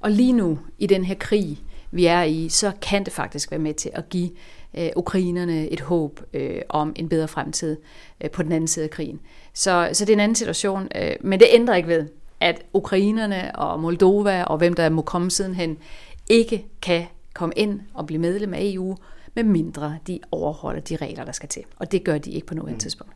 [0.00, 1.58] og lige nu i den her krig,
[1.90, 4.30] vi er i, så kan det faktisk være med til at give
[4.78, 7.76] øh, ukrainerne et håb øh, om en bedre fremtid
[8.20, 9.20] øh, på den anden side af krigen.
[9.54, 12.06] Så, så det er en anden situation, øh, men det ændrer ikke ved,
[12.40, 15.78] at ukrainerne og Moldova og hvem der må komme sidenhen,
[16.28, 18.96] ikke kan komme ind og blive medlem af EU,
[19.34, 21.62] med mindre de overholder de regler, der skal til.
[21.76, 23.12] Og det gør de ikke på nuværende tidspunkt.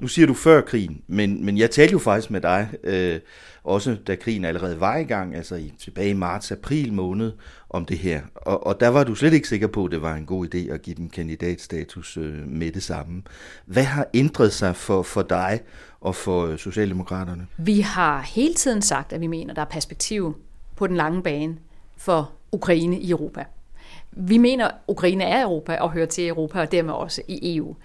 [0.00, 3.20] Nu siger du før krigen, men, men jeg talte jo faktisk med dig, øh,
[3.64, 7.32] også da krigen allerede var i gang, altså i, tilbage i marts-april måned,
[7.70, 8.22] om det her.
[8.34, 10.72] Og, og der var du slet ikke sikker på, at det var en god idé
[10.72, 13.22] at give dem kandidatstatus øh, med det samme.
[13.66, 15.60] Hvad har ændret sig for, for dig
[16.00, 17.46] og for øh, Socialdemokraterne?
[17.58, 20.36] Vi har hele tiden sagt, at vi mener, at der er perspektiv
[20.76, 21.56] på den lange bane
[21.96, 23.44] for Ukraine i Europa.
[24.10, 27.76] Vi mener, at Ukraine er Europa og hører til Europa, og dermed også i EU.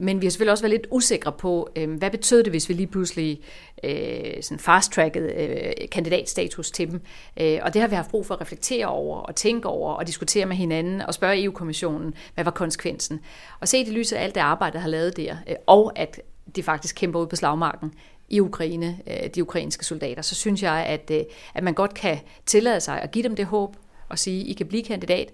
[0.00, 2.74] Men vi har selvfølgelig også været lidt usikre på, øh, hvad betød det, hvis vi
[2.74, 3.40] lige pludselig
[3.84, 7.00] øh, sådan fast-trackede øh, kandidatstatus til dem.
[7.40, 10.06] Øh, og det har vi haft brug for at reflektere over, og tænke over, og
[10.06, 13.20] diskutere med hinanden, og spørge EU-kommissionen, hvad var konsekvensen.
[13.60, 16.20] Og se i lyset af alt det arbejde, der har lavet der, øh, og at
[16.56, 17.92] de faktisk kæmper ud på slagmarken
[18.28, 21.20] i Ukraine, øh, de ukrainske soldater, så synes jeg, at, øh,
[21.54, 23.76] at man godt kan tillade sig at give dem det håb,
[24.08, 25.32] og sige, I kan blive kandidat,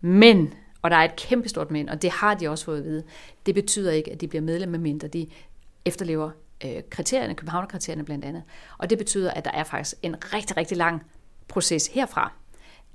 [0.00, 3.02] men og der er et kæmpestort men, og det har de også fået at vide.
[3.46, 5.26] Det betyder ikke, at de bliver medlem, medmindre de
[5.84, 6.30] efterlever
[6.64, 8.42] øh, kriterierne, Københavnerkriterierne blandt andet.
[8.78, 11.02] Og det betyder, at der er faktisk en rigtig, rigtig lang
[11.48, 12.32] proces herfra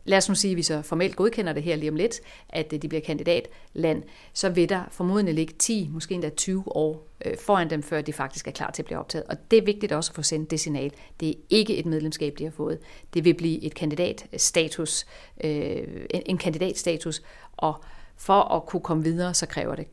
[0.08, 2.74] lad os nu sige, at vi så formelt godkender det her lige om lidt, at
[2.74, 4.04] øh, de bliver kandidatland,
[4.34, 8.14] så vil der formodentlig ligge 10, måske endda 20 år øh, foran dem, før de
[8.14, 9.26] faktisk er klar til at blive optaget.
[9.28, 10.92] Og det er vigtigt også at få sendt det signal.
[11.20, 12.80] Det er ikke et medlemskab, de har fået.
[13.14, 15.06] Det vil blive et kandidatstatus,
[15.44, 15.88] øh,
[16.26, 17.22] en kandidatstatus,
[17.58, 17.84] og
[18.18, 19.88] for at kunne komme videre, så kræver det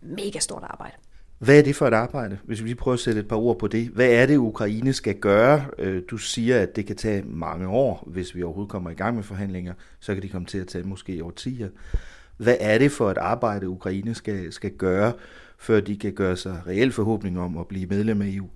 [0.00, 0.96] mega stort arbejde.
[1.38, 3.58] Hvad er det for et arbejde, hvis vi lige prøver at sætte et par ord
[3.58, 3.88] på det?
[3.88, 5.64] Hvad er det, Ukraine skal gøre?
[5.78, 9.14] Øh, du siger, at det kan tage mange år, hvis vi overhovedet kommer i gang
[9.16, 9.74] med forhandlinger.
[10.00, 11.68] Så kan de komme til at tage måske årtier.
[12.36, 15.12] Hvad er det for et arbejde, Ukraine skal, skal gøre
[15.60, 18.46] før de kan gøre sig reelt forhåbning om at blive medlem af EU?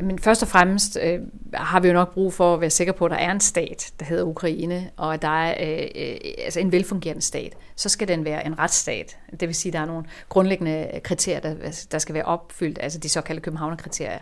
[0.00, 1.20] Men først og fremmest øh,
[1.54, 3.92] har vi jo nok brug for at være sikre på, at der er en stat,
[4.00, 7.56] der hedder Ukraine, og at der er øh, øh, altså en velfungerende stat.
[7.76, 9.18] Så skal den være en retsstat.
[9.40, 12.98] Det vil sige, at der er nogle grundlæggende kriterier, der, der skal være opfyldt, altså
[12.98, 14.18] de såkaldte Københavner-kriterier.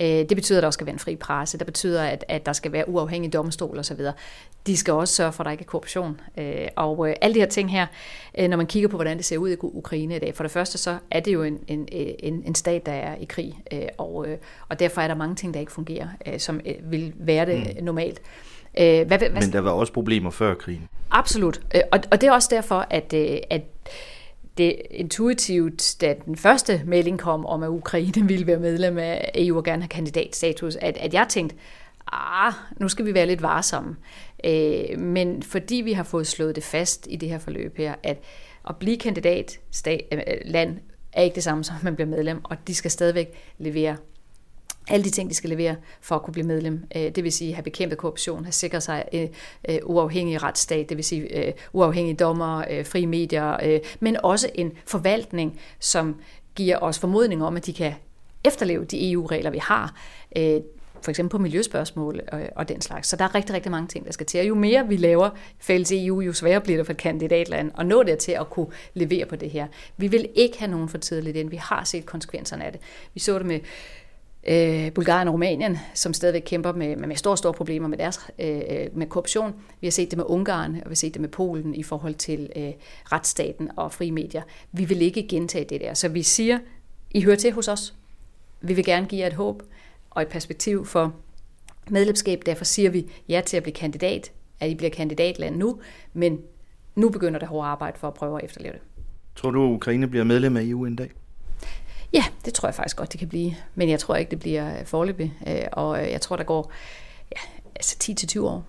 [0.00, 1.58] Øh, det betyder, at der skal være en fri presse.
[1.58, 4.00] Det betyder, at, at der skal være uafhængige domstol osv.
[4.66, 6.20] De skal også sørge for, at der ikke er korruption.
[6.38, 7.86] Øh, og øh, alle de her ting her,
[8.48, 10.34] når man kigger på, hvordan det ser ud i Ukraine i dag.
[10.34, 13.24] For det første, så er det jo en, en, en, en stat, der er i
[13.24, 13.58] krig.
[13.98, 14.26] Og,
[14.68, 17.84] og derfor er der mange ting, der ikke fungerer, som vil være det mm.
[17.84, 18.20] normalt.
[18.72, 20.88] Hvad, hvad, Men der var også problemer før krigen.
[21.10, 21.60] Absolut.
[21.92, 23.14] Og, og det er også derfor, at,
[23.50, 23.62] at
[24.58, 29.56] det intuitivt, da den første melding kom om, at Ukraine ville være medlem af EU
[29.56, 31.56] og gerne have kandidatstatus, at, at jeg tænkte,
[32.12, 33.96] ah, nu skal vi være lidt varsomme.
[34.44, 38.22] Øh, men fordi vi har fået slået det fast i det her forløb her, at
[38.68, 40.82] at blive kandidatland øh,
[41.12, 43.96] er ikke det samme som, at man bliver medlem, og de skal stadigvæk levere
[44.88, 46.84] alle de ting, de skal levere for at kunne blive medlem.
[46.96, 49.28] Øh, det vil sige have bekæmpet korruption, have sikret sig en
[49.84, 56.16] uafhængig retsstat, det vil sige uafhængige dommer, frie medier, men også en forvaltning, som
[56.54, 57.94] giver os formodning om, at de kan
[58.44, 59.94] efterleve de EU-regler, vi har
[61.02, 62.20] for eksempel på miljøspørgsmål
[62.56, 63.08] og, den slags.
[63.08, 64.40] Så der er rigtig, rigtig mange ting, der skal til.
[64.40, 67.86] Og jo mere vi laver fælles EU, jo sværere bliver det for et kandidatland at
[67.86, 69.66] nå det til at kunne levere på det her.
[69.96, 71.50] Vi vil ikke have nogen for tidligt ind.
[71.50, 72.80] Vi har set konsekvenserne af det.
[73.14, 73.60] Vi så det med
[74.48, 78.20] øh, Bulgarien og Rumænien, som stadigvæk kæmper med, med, med store, store problemer med deres
[78.38, 79.54] øh, øh, med korruption.
[79.80, 82.14] Vi har set det med Ungarn, og vi har set det med Polen i forhold
[82.14, 82.72] til øh,
[83.12, 84.42] retsstaten og fri medier.
[84.72, 85.94] Vi vil ikke gentage det der.
[85.94, 86.58] Så vi siger,
[87.10, 87.94] I hører til hos os.
[88.60, 89.62] Vi vil gerne give jer et håb
[90.10, 91.14] og et perspektiv for
[91.90, 92.42] medlemskab.
[92.46, 95.80] Derfor siger vi ja til at blive kandidat, at I bliver kandidatland nu,
[96.12, 96.38] men
[96.94, 98.80] nu begynder det hårde arbejde for at prøve at efterleve det.
[99.36, 101.10] Tror du, Ukraine bliver medlem af EU en dag?
[102.12, 103.54] Ja, det tror jeg faktisk godt, det kan blive.
[103.74, 105.34] Men jeg tror ikke, det bliver forløbig.
[105.46, 106.72] Øh, og øh, jeg tror, der går
[107.32, 107.40] ja,
[107.76, 107.96] altså
[108.38, 108.64] 10-20 år,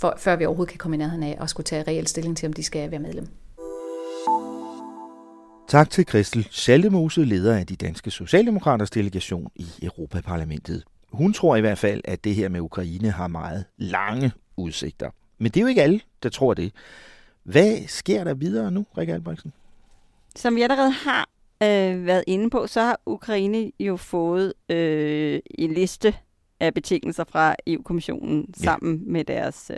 [0.00, 2.46] for, før vi overhovedet kan komme i nærheden af at skulle tage reel stilling til,
[2.46, 3.28] om de skal være medlem.
[5.68, 10.84] Tak til Christel Schaldemose, leder af de danske Socialdemokraters delegation i Europaparlamentet.
[11.12, 15.10] Hun tror i hvert fald, at det her med Ukraine har meget lange udsigter.
[15.38, 16.72] Men det er jo ikke alle, der tror det.
[17.42, 19.52] Hvad sker der videre nu, Rikke Albrechtsen?
[20.36, 21.28] Som vi allerede har
[21.62, 26.14] øh, været inde på, så har Ukraine jo fået øh, en liste
[26.60, 28.64] af betingelser fra EU-kommissionen ja.
[28.64, 29.70] sammen med deres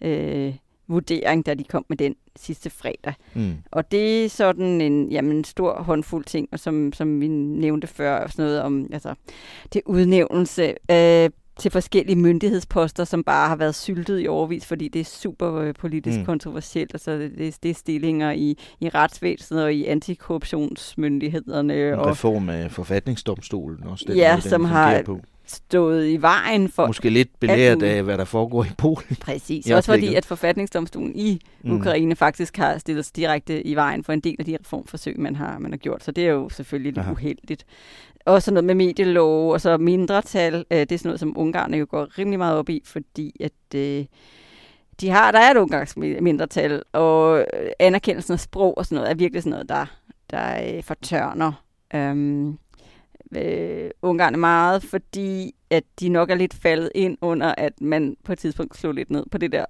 [0.00, 0.54] øh,
[0.88, 3.14] vurdering, da de kom med den sidste fredag.
[3.34, 3.54] Mm.
[3.70, 8.26] Og det er sådan en jamen, stor håndfuld ting, og som, som vi nævnte før,
[8.28, 9.14] sådan noget om altså,
[9.72, 10.74] det udnævnelse.
[10.90, 15.54] Øh, til forskellige myndighedsposter, som bare har været syltet i overvis, fordi det er super
[15.54, 16.24] øh, politisk mm.
[16.24, 16.94] kontroversielt.
[16.94, 21.88] Altså, det, det er stillinger i, i retsvæsenet og i antikorruptionsmyndighederne.
[21.88, 24.04] En og, reform af forfatningsdomstolen også.
[24.08, 25.20] Den ja, måde, som har på.
[25.46, 26.86] Stået i vejen for...
[26.86, 29.16] Måske lidt belært af, hvad der foregår i Polen.
[29.20, 29.70] Præcis.
[29.70, 31.76] Også fordi, at forfatningsdomstolen i mm.
[31.76, 32.16] Ukraine mm.
[32.16, 35.58] faktisk har stillet sig direkte i vejen for en del af de reformforsøg, man har,
[35.58, 36.04] man har gjort.
[36.04, 37.12] Så det er jo selvfølgelig lidt Aha.
[37.12, 37.66] uheldigt.
[38.24, 40.64] Og så noget med medielov, og så mindretal.
[40.70, 43.74] Øh, det er sådan noget, som ungarerne jo går rimelig meget op i, fordi at...
[43.74, 44.04] Øh,
[45.00, 47.46] de har, der er et ungarsk mindretal, og
[47.78, 49.86] anerkendelsen af sprog og sådan noget er virkelig sådan noget, der,
[50.30, 51.52] der øh, fortørner
[51.94, 52.58] øhm,
[53.36, 58.32] øh, Ungarn meget, fordi at de nok er lidt faldet ind under, at man på
[58.32, 59.64] et tidspunkt slog lidt ned på det der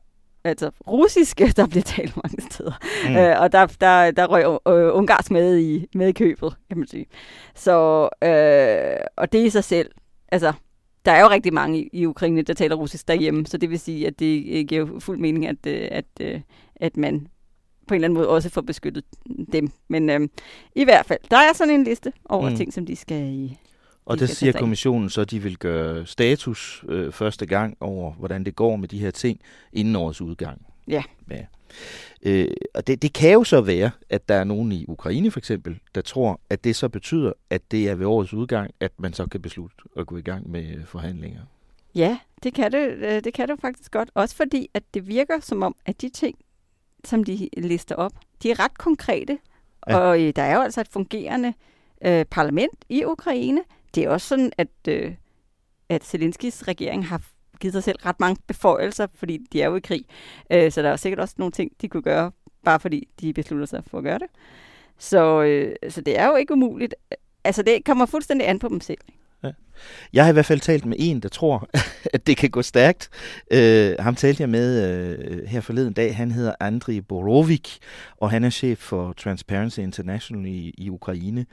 [0.45, 2.73] altså russiske, der bliver talt mange steder.
[3.09, 3.17] Mm.
[3.17, 6.89] Øh, og der, der, der røg øh, ungarsk med i, med i købet, kan man
[6.89, 7.07] sige.
[7.55, 9.91] Så, øh, og det i sig selv,
[10.29, 10.53] altså,
[11.05, 13.79] der er jo rigtig mange i, i Ukraine, der taler russisk derhjemme, så det vil
[13.79, 16.41] sige, at det giver jo fuld mening, at, øh, at, øh,
[16.77, 17.27] at man
[17.87, 19.05] på en eller anden måde også får beskyttet
[19.53, 19.71] dem.
[19.89, 20.29] Men øh,
[20.75, 22.57] i hvert fald, der er sådan en liste over mm.
[22.57, 23.59] ting, som de skal i.
[24.07, 28.45] Og det siger kommissionen så, at de vil gøre status øh, første gang over, hvordan
[28.45, 29.41] det går med de her ting
[29.73, 30.67] inden årets udgang.
[30.89, 31.03] Ja.
[31.31, 31.47] ja.
[32.23, 35.39] Øh, og det, det kan jo så være, at der er nogen i Ukraine for
[35.39, 39.13] eksempel, der tror, at det så betyder, at det er ved årets udgang, at man
[39.13, 41.41] så kan beslutte at gå i gang med forhandlinger.
[41.95, 44.11] Ja, det kan det, øh, det kan det faktisk godt.
[44.15, 46.39] Også fordi, at det virker som om, at de ting,
[47.07, 49.39] som de lister op, de er ret konkrete.
[49.89, 49.99] Ja.
[49.99, 51.55] Og øh, der er jo altså et fungerende
[52.05, 53.61] øh, parlament i Ukraine.
[53.95, 55.15] Det er også sådan, at, øh,
[55.89, 57.23] at Zelenskis regering har
[57.61, 60.05] givet sig selv ret mange beføjelser, fordi de er jo i krig.
[60.51, 62.33] Øh, så der er sikkert også nogle ting, de kunne gøre,
[62.65, 64.29] bare fordi de beslutter sig for at gøre det.
[64.99, 66.95] Så, øh, så det er jo ikke umuligt.
[67.45, 68.99] Altså, det kommer fuldstændig an på dem selv.
[70.13, 71.69] Jeg har i hvert fald talt med en, der tror,
[72.15, 73.09] at det kan gå stærkt.
[73.55, 74.69] Uh, ham talte jeg med
[75.19, 76.17] uh, her forleden dag.
[76.17, 77.79] Han hedder Andriy Borovik,
[78.17, 81.47] og han er chef for Transparency International i, i Ukraine.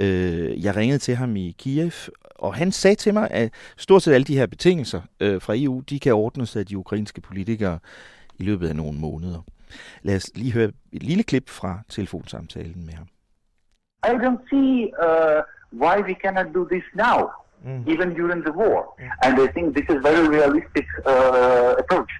[0.00, 1.92] Uh, jeg ringede til ham i Kiev,
[2.34, 5.80] og han sagde til mig, at stort set alle de her betingelser uh, fra EU,
[5.80, 7.78] de kan ordnes af de ukrainske politikere
[8.38, 9.44] i løbet af nogle måneder.
[10.02, 13.06] Lad os lige høre et lille klip fra telefonsamtalen med ham.
[14.04, 15.42] I don't see uh,
[15.82, 17.30] why we cannot do this now.
[17.64, 17.88] Mm.
[17.88, 18.92] even during the war.
[19.00, 19.10] Mm.
[19.22, 22.10] And I think this is very realistic uh, approach.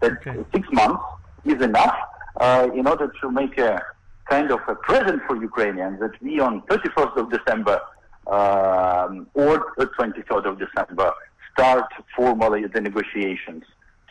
[0.00, 0.44] That okay.
[0.54, 1.02] six months
[1.44, 1.96] is enough
[2.36, 3.82] uh, in order to make a
[4.28, 7.80] kind of a present for Ukrainians that we on 31st of December
[8.26, 11.12] um, or the 23rd of December
[11.52, 13.64] start formally the negotiations.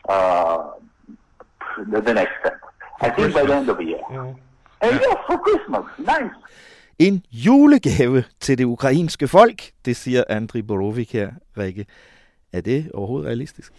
[0.07, 0.71] Uh,
[1.89, 2.59] the, the, next step.
[2.99, 3.41] For I think Christmas.
[3.41, 4.01] by the end of the year.
[4.09, 4.35] Mm.
[4.81, 5.85] And yes, for Christmas.
[5.97, 6.31] Nice.
[7.03, 11.85] En julegave til det ukrainske folk, det siger Andri Borovik her, Rikke.
[12.53, 13.73] Er det overhovedet realistisk?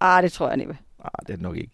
[0.00, 0.78] Ah, det tror jeg næppe.
[1.04, 1.72] Ah, det er det nok ikke.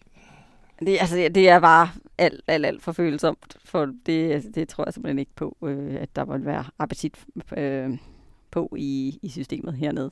[0.79, 4.85] Det, altså, det er bare alt, alt, alt for følsomt, for det, altså, det tror
[4.85, 7.15] jeg simpelthen ikke på, øh, at der må være appetit
[7.57, 7.97] øh,
[8.51, 10.11] på i, i systemet hernede.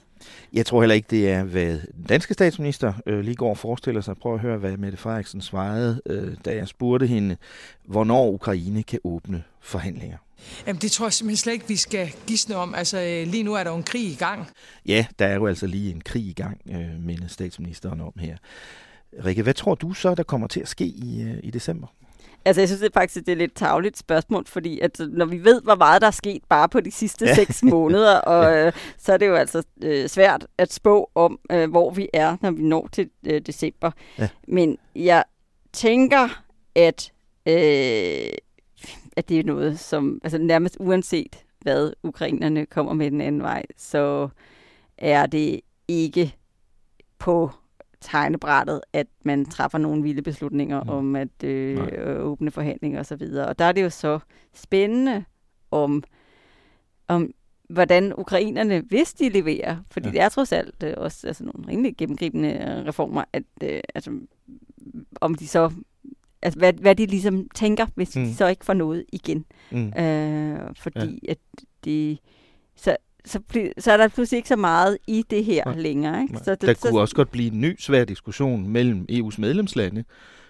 [0.54, 4.02] Jeg tror heller ikke, det er, hvad den danske statsminister øh, lige går og forestiller
[4.02, 4.18] sig.
[4.18, 7.38] Prøv at høre, hvad Mette Frederiksen svarede, øh, da jeg spurgte hende,
[7.86, 10.18] hvornår Ukraine kan åbne forhandlinger.
[10.68, 12.76] Jamen, det tror jeg simpelthen slet ikke, vi skal gisne om.
[12.76, 14.48] Altså, øh, lige nu er der jo en krig i gang.
[14.86, 18.38] Ja, der er jo altså lige en krig i gang, øh, minder statsministeren om her.
[19.26, 21.88] Rikke, hvad tror du så, der kommer til at ske i, øh, i december?
[22.46, 25.26] Altså, jeg synes det er faktisk, det er et lidt tavligt spørgsmål, fordi at, når
[25.26, 27.36] vi ved, hvor meget der er sket bare på de sidste ja.
[27.36, 28.66] seks måneder, og ja.
[28.66, 32.38] øh, så er det jo altså øh, svært at spå om, øh, hvor vi er,
[32.42, 33.92] når vi når til øh, december.
[34.20, 34.30] Ja.
[34.48, 35.24] Men jeg
[35.74, 36.44] tænker,
[36.76, 37.12] at
[37.46, 38.32] øh,
[39.16, 43.64] at det er noget, som altså nærmest uanset hvad ukrainerne kommer med den anden vej,
[43.78, 44.30] så
[44.98, 46.36] er det ikke
[47.20, 47.52] på
[48.06, 50.90] tegnebrættet, at man træffer nogle vilde beslutninger mm.
[50.90, 53.22] om at øh, åbne forhandlinger osv.
[53.38, 54.20] Og, og der er det jo så
[54.54, 55.24] spændende
[55.72, 56.04] om,
[57.08, 57.32] om
[57.70, 60.12] hvordan ukrainerne, hvis de leverer, fordi ja.
[60.12, 64.12] det er trods alt øh, også altså, nogle rimelig gennemgribende reformer, at øh, altså,
[65.22, 65.72] om de så
[66.42, 68.24] altså, hvad, hvad de ligesom tænker, hvis mm.
[68.24, 69.46] de så ikke får noget igen.
[69.72, 69.88] Mm.
[69.88, 71.32] Øh, fordi ja.
[71.32, 71.38] at
[71.86, 72.20] det...
[72.76, 73.40] Så, så,
[73.78, 75.76] så er der pludselig ikke så meget i det her Nej.
[75.76, 76.22] længere.
[76.22, 76.38] Ikke?
[76.38, 80.04] Så det, der så, kunne også godt blive en ny svær diskussion mellem EU's medlemslande,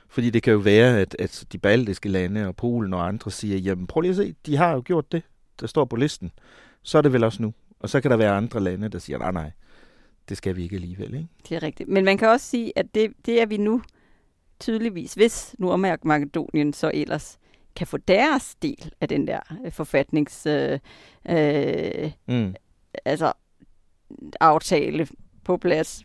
[0.10, 3.58] fordi det kan jo være, at, at de baltiske lande og Polen og andre siger,
[3.58, 5.24] jamen prøv lige at se, de har jo gjort det,
[5.60, 6.32] der står på listen.
[6.84, 7.54] Så er det vel også nu.
[7.80, 9.52] Og så kan der være andre lande, der siger, nej nej,
[10.30, 11.14] det skal vi ikke alligevel.
[11.14, 11.28] Ikke?
[11.50, 11.90] Det er rigtigt.
[11.90, 13.82] Men man kan også sige, at det, det er vi nu
[14.60, 17.38] tydeligvis, hvis Nordmakedonien så ellers
[17.76, 20.80] kan få deres del af den der øh, forfatnings øh,
[21.30, 22.56] øh, mm.
[23.06, 23.34] Altså
[24.40, 25.08] aftale
[25.44, 26.04] på plads,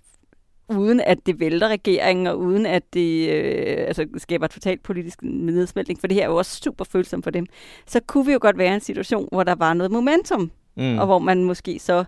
[0.68, 6.00] uden at det vælter regeringen, og uden at det øh, altså, skaber totalt politisk nedsmeltning,
[6.00, 7.46] for det her er jo også super følsomt for dem,
[7.86, 10.98] så kunne vi jo godt være i en situation, hvor der var noget momentum, mm.
[10.98, 12.04] og hvor man måske så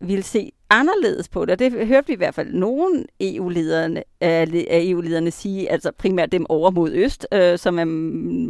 [0.00, 1.50] ville se anderledes på det.
[1.52, 6.46] Og det hørte vi i hvert fald nogle EU-lederne, af EU-lederne sige, altså primært dem
[6.48, 7.84] over mod øst, øh, som er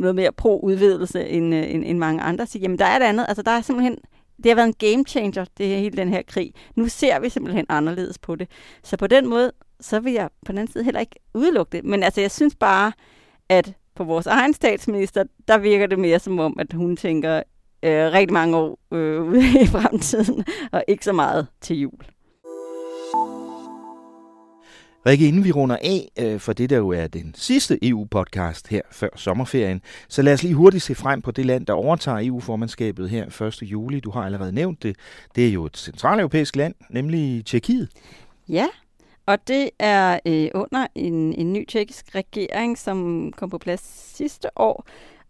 [0.00, 3.24] noget mere pro-udvidelse end, øh, end, end mange andre, siger, jamen der er et andet,
[3.28, 3.98] altså der er simpelthen
[4.36, 6.52] det har været en game changer, det her, hele den her krig.
[6.74, 8.48] Nu ser vi simpelthen anderledes på det.
[8.82, 11.84] Så på den måde, så vil jeg på den anden side heller ikke udelukke det.
[11.84, 12.92] Men altså, jeg synes bare,
[13.48, 17.42] at på vores egen statsminister, der virker det mere som om, at hun tænker
[17.82, 22.15] øh, rigtig mange år øh, ude i fremtiden, og ikke så meget til jul.
[25.06, 28.80] Rikke, inden vi runder af, øh, for det der jo er den sidste EU-podcast her
[28.90, 33.10] før sommerferien, så lad os lige hurtigt se frem på det land, der overtager EU-formandskabet
[33.10, 33.62] her 1.
[33.62, 34.00] juli.
[34.00, 34.96] Du har allerede nævnt det.
[35.36, 37.88] Det er jo et centraleuropæisk land, nemlig Tjekkiet.
[38.48, 38.66] Ja,
[39.26, 44.48] og det er øh, under en, en ny tjekkisk regering, som kom på plads sidste
[44.56, 44.86] år,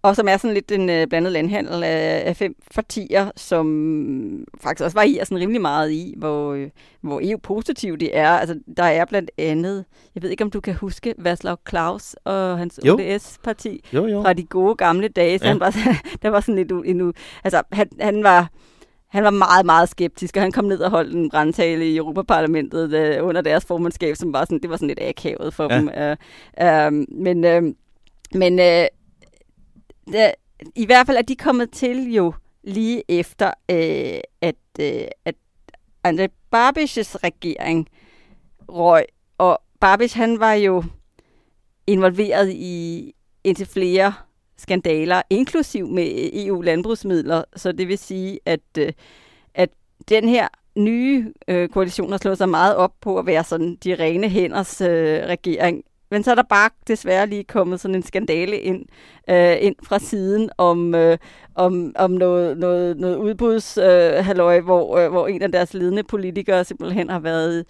[0.09, 4.85] og som er sådan lidt en øh, blandet landhandel af, af fem partier, som faktisk
[4.85, 6.69] også varierer sådan rimelig meget i, hvor, øh,
[7.01, 8.29] hvor EU-positiv det er.
[8.29, 9.85] Altså, der er blandt andet,
[10.15, 14.75] jeg ved ikke om du kan huske, Václav Klaus og hans ODS-parti fra de gode
[14.75, 15.39] gamle dage.
[15.39, 15.51] Så ja.
[15.51, 15.77] han var,
[16.23, 17.13] der var sådan lidt endnu,
[17.45, 18.49] altså han, han var
[19.07, 23.19] han var meget, meget skeptisk, og han kom ned og holdt en brandtale i Europaparlamentet
[23.21, 25.79] uh, under deres formandskab, som var sådan, det var sådan lidt akavet for ja.
[25.79, 25.89] dem.
[25.89, 26.17] Uh,
[26.67, 27.73] uh, men uh,
[28.35, 28.87] men uh,
[30.07, 30.35] det,
[30.75, 32.33] i hvert fald er de kommet til jo
[32.63, 35.35] lige efter, øh, at, øh, at
[36.05, 37.89] Andrej Babishes regering
[38.69, 39.05] røg,
[39.39, 40.85] og Babish han var jo
[41.87, 43.13] involveret i
[43.45, 44.15] indtil flere
[44.57, 47.45] skandaler, inklusiv med EU-landbrugsmidler.
[47.57, 48.93] Så det vil sige, at, øh,
[49.55, 49.71] at
[50.09, 53.95] den her nye øh, koalition har slået sig meget op på at være sådan de
[53.95, 55.85] rene hænders øh, regering.
[56.11, 58.87] Men så er der bare desværre lige kommet sådan en skandale ind,
[59.31, 61.19] øh, ind fra siden om, øh,
[61.55, 66.65] om, om noget, noget, noget udbudshalløj, øh, hvor, øh, hvor en af deres ledende politikere
[66.65, 67.65] simpelthen har været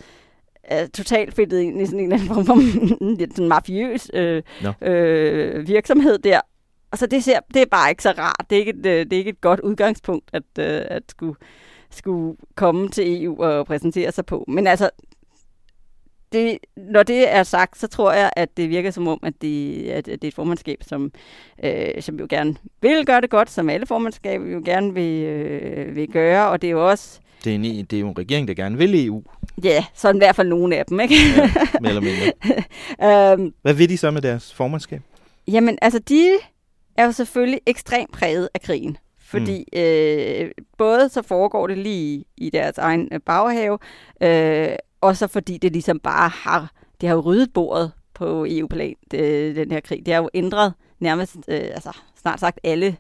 [0.72, 4.89] øh, totalt fedtet ind i sådan en eller anden form for mafiøs øh, no.
[4.89, 6.41] øh, virksomhed der,
[6.93, 8.47] Altså det, ser, det er bare ikke så rart.
[8.51, 11.34] Det er ikke et, øh, det er ikke et godt udgangspunkt at, øh, at skulle,
[11.91, 14.45] skulle komme til EU og præsentere sig på.
[14.49, 14.91] Men altså,
[16.33, 19.89] det, når det er sagt, så tror jeg, at det virker som om, at det,
[19.89, 21.12] at det er et formandskab, som,
[21.64, 25.97] øh, som jo gerne vil gøre det godt, som alle formandskaber jo gerne vil, øh,
[25.97, 27.20] vil gøre, og det er jo også...
[27.45, 29.22] Det er, en, det er jo en regering, der gerne vil EU.
[29.64, 31.14] Ja, sådan i hvert fald nogle af dem, ikke?
[31.14, 31.51] ja,
[31.81, 33.35] mere eller mindre.
[33.35, 35.03] um, Hvad vil de så med deres formandskab?
[35.49, 36.31] Jamen, altså de
[36.97, 38.97] er jo selvfølgelig ekstremt præget af krigen.
[39.20, 39.81] Fordi mm.
[39.81, 43.79] øh, både så foregår det lige i deres egen øh, baghave,
[44.22, 48.94] øh, og så fordi det ligesom bare har, det har jo ryddet bordet på EU-plan,
[49.11, 50.07] det, den her krig.
[50.07, 52.97] Det har jo ændret nærmest øh, altså, snart sagt alle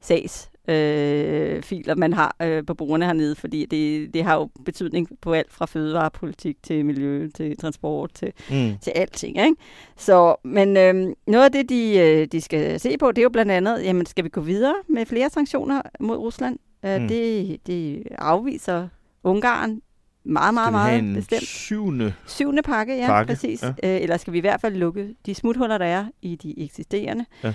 [0.00, 5.08] sags øh, filer, man har øh, på brugerne hernede, fordi det, det har jo betydning
[5.20, 8.78] på alt fra fødevarepolitik til miljø, til transport, til, mm.
[8.80, 9.38] til alting.
[9.38, 9.56] Ikke?
[9.96, 13.28] Så, men øh, noget af det, de, øh, de skal se på, det er jo
[13.28, 16.58] blandt andet, jamen skal vi gå videre med flere sanktioner mod Rusland?
[16.84, 17.08] Øh, mm.
[17.08, 18.88] det, det afviser
[19.24, 19.80] Ungarn
[20.24, 21.42] meget, meget, meget en bestemt.
[21.42, 23.32] syvende, syvende pakke, ja, pakke.
[23.32, 23.62] præcis.
[23.62, 23.68] Ja.
[23.68, 27.24] Øh, eller skal vi i hvert fald lukke de smuthuller, der er i de eksisterende.
[27.44, 27.54] Ja.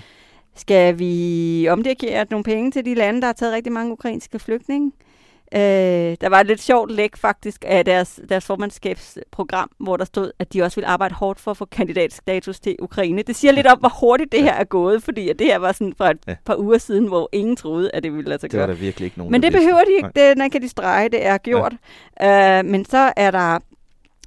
[0.56, 4.92] Skal vi omdirigere nogle penge til de lande, der har taget rigtig mange ukrainske flygtninge?
[4.96, 5.07] Øh,
[5.52, 10.52] der var et lidt sjovt læk faktisk af deres, deres formandskabsprogram, hvor der stod, at
[10.52, 13.22] de også vil arbejde hårdt for at få kandidatstatus til Ukraine.
[13.22, 15.72] Det siger lidt om, hvor hurtigt det her er gået, fordi at det her var
[15.72, 16.34] sådan fra et ja.
[16.44, 18.62] par uger siden, hvor ingen troede, at det ville lade sig gøre.
[18.62, 20.08] Det var der virkelig ikke nogen, Men det behøver de ikke.
[20.16, 21.74] Det, den kan de strege, det er gjort.
[22.20, 22.58] Ja.
[22.58, 23.58] Øh, men så er der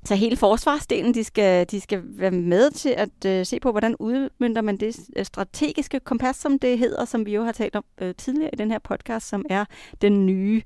[0.06, 3.96] så hele forsvarsdelen, de skal, de skal være med til at øh, se på, hvordan
[4.00, 8.16] udmyndter man det strategiske kompas, som det hedder, som vi jo har talt om øh,
[8.16, 9.66] tidligere i den her podcast, som er
[10.02, 10.62] den nye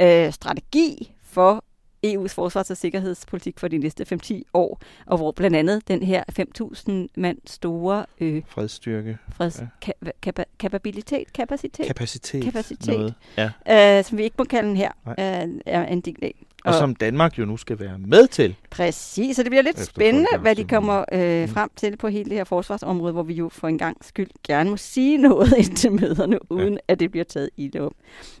[0.00, 1.64] øh, strategi for
[2.06, 6.24] EU's forsvars- og sikkerhedspolitik for de næste 5-10 år, og hvor blandt andet den her
[6.32, 9.90] 5.000 mand store øh, fredsstyrke, freds, ja.
[9.90, 13.14] ka- kapa- kapabilitet, kapacitet, kapacitet, kapacitet noget.
[13.68, 13.98] Ja.
[13.98, 16.46] Øh, som vi ikke må kalde den her, øh, er en del af.
[16.64, 18.56] Og, og som Danmark jo nu skal være med til.
[18.70, 21.48] Præcis, så det bliver lidt spændende, hvad de kommer øh, mm.
[21.48, 24.70] frem til på hele det her forsvarsområde, hvor vi jo for en gang skyld gerne
[24.70, 26.78] må sige noget ind til møderne, uden ja.
[26.88, 27.92] at det bliver taget i det op.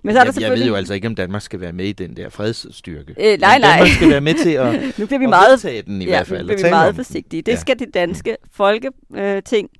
[0.02, 0.58] Men så er der selvfølgelig...
[0.58, 3.14] Jeg ved jo altså ikke, om Danmark skal være med i den der fredsstyrke.
[3.18, 3.76] Øh, nej, nej.
[3.76, 6.40] Danmark skal være med til at, nu bliver vi meget, den i ja, hvert fald.
[6.40, 7.42] Nu bliver vi meget forsigtige.
[7.42, 7.56] Det ja.
[7.56, 9.70] skal det danske folketing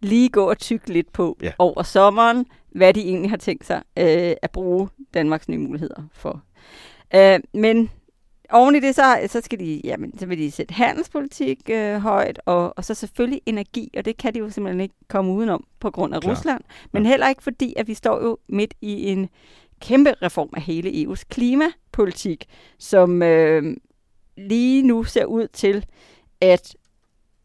[0.00, 1.52] lige gå og tykke lidt på ja.
[1.58, 6.42] over sommeren, hvad de egentlig har tænkt sig øh, at bruge Danmarks nye muligheder for
[7.14, 7.90] Øh, men
[8.50, 12.40] oven i det, så, så, skal de, jamen, så vil de sætte handelspolitik øh, højt,
[12.46, 15.90] og, og så selvfølgelig energi, og det kan de jo simpelthen ikke komme udenom på
[15.90, 16.30] grund af Klar.
[16.30, 16.60] Rusland.
[16.92, 17.08] Men ja.
[17.08, 19.28] heller ikke fordi, at vi står jo midt i en
[19.80, 22.44] kæmpe reform af hele EU's klimapolitik,
[22.78, 23.76] som øh,
[24.36, 25.86] lige nu ser ud til
[26.40, 26.76] at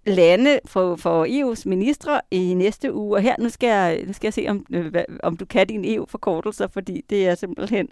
[0.05, 3.17] lande for, for EU's ministre i næste uge.
[3.17, 4.93] Og her, nu skal jeg, nu skal jeg se, om, øh,
[5.23, 7.87] om du kan dine EU-forkortelser, fordi det er simpelthen,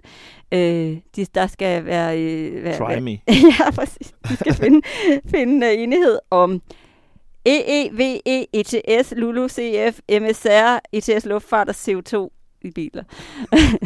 [0.52, 2.20] øh, de, der skal være...
[2.20, 3.12] Øh, være Try me.
[3.60, 4.14] ja, præcis.
[4.30, 4.82] De skal finde,
[5.36, 6.62] finde uh, enighed om
[7.46, 8.22] EEVE,
[8.54, 13.04] ETS, LULU, CF, MSR, ETS Luftfart og CO2 i biler.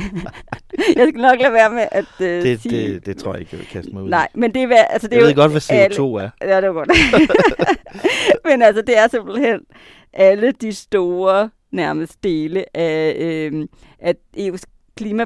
[0.98, 2.94] jeg skal nok lade være med at uh, det, sige...
[2.94, 5.08] Det, det tror jeg ikke, jeg vil kaste mig ud Nej, men det er, altså,
[5.08, 6.30] det jeg er ved jo godt, hvad CO2 alle, er.
[6.42, 6.90] Ja, det er godt.
[8.50, 9.60] men altså, det er simpelthen
[10.14, 13.68] alle de store nærmest dele af, øh,
[14.00, 14.64] af EU's
[14.98, 15.26] klima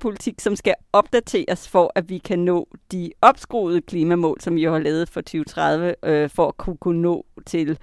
[0.00, 4.78] Politik, som skal opdateres for, at vi kan nå de opskruede klimamål, som vi har
[4.78, 7.78] lavet for 2030, øh, for at kunne, kunne nå til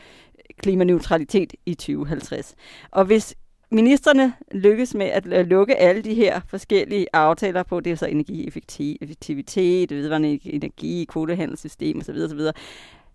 [0.62, 2.56] klimaneutralitet i 2050.
[2.92, 3.36] Og hvis
[3.72, 8.06] ministerne lykkes med at øh, lukke alle de her forskellige aftaler på, det er så
[8.06, 12.40] energieffektivitet, vedvarende energi, kvotehandelssystem osv., osv.,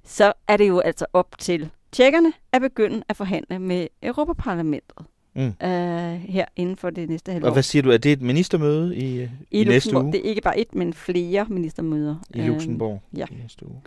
[0.05, 5.43] så er det jo altså op til tjekkerne at begynde at forhandle med Europaparlamentet mm.
[5.43, 7.47] øh, her inden for det næste halvår.
[7.49, 10.13] Og hvad siger du, er det et ministermøde i, i, i næste uge?
[10.13, 12.17] Det er ikke bare et, men flere ministermøder.
[12.35, 13.25] I Luxembourg øh, ja.
[13.31, 13.81] i næste uge.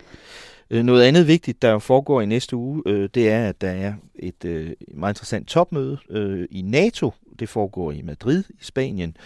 [0.69, 3.93] Øh, noget andet vigtigt, der foregår i næste uge, øh, det er, at der er
[4.15, 7.11] et øh, meget interessant topmøde øh, i NATO.
[7.39, 9.17] Det foregår i Madrid i Spanien,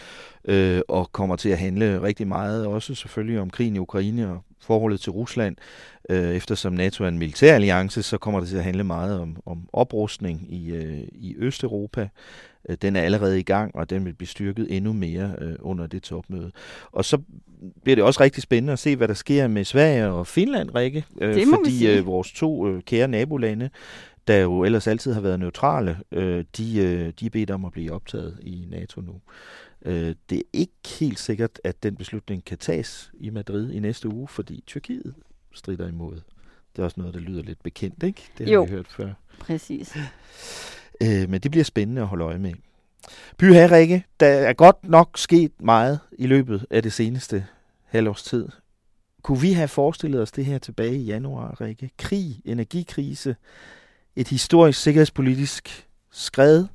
[0.45, 4.43] øh, og kommer til at handle rigtig meget også selvfølgelig om krigen i Ukraine og
[4.59, 5.55] forholdet til Rusland.
[6.09, 9.37] Øh, eftersom NATO er en militær alliance, så kommer det til at handle meget om,
[9.45, 12.09] om oprustning i, øh, i Østeuropa.
[12.69, 15.87] Øh, den er allerede i gang, og den vil blive styrket endnu mere øh, under
[15.87, 16.51] det topmøde.
[16.91, 17.17] Og så
[17.83, 21.05] bliver det også rigtig spændende at se, hvad der sker med Sverige og Finland, Rikke.
[21.21, 23.69] Øh, fordi øh, vores to øh, kære nabolande,
[24.27, 27.71] der jo ellers altid har været neutrale, øh, de, øh, de er bedt om at
[27.71, 29.21] blive optaget i NATO nu.
[29.85, 34.09] Øh, det er ikke helt sikkert, at den beslutning kan tages i Madrid i næste
[34.09, 35.15] uge, fordi Tyrkiet
[35.53, 36.15] strider imod.
[36.75, 38.21] Det er også noget, der lyder lidt bekendt, ikke?
[38.37, 39.09] Det har jo, vi hørt før.
[39.39, 39.95] præcis.
[41.01, 42.53] Øh, men det bliver spændende at holde øje med.
[43.37, 47.45] By her, Rikke, der er godt nok sket meget i løbet af det seneste
[47.85, 48.47] halvårs tid.
[49.21, 51.89] Kunne vi have forestillet os det her tilbage i januar, Rikke?
[51.97, 53.35] Krig, energikrise,
[54.19, 56.65] et historisk sikkerhedspolitisk skred,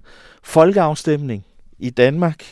[0.42, 1.46] folkeafstemning
[1.78, 2.44] i Danmark,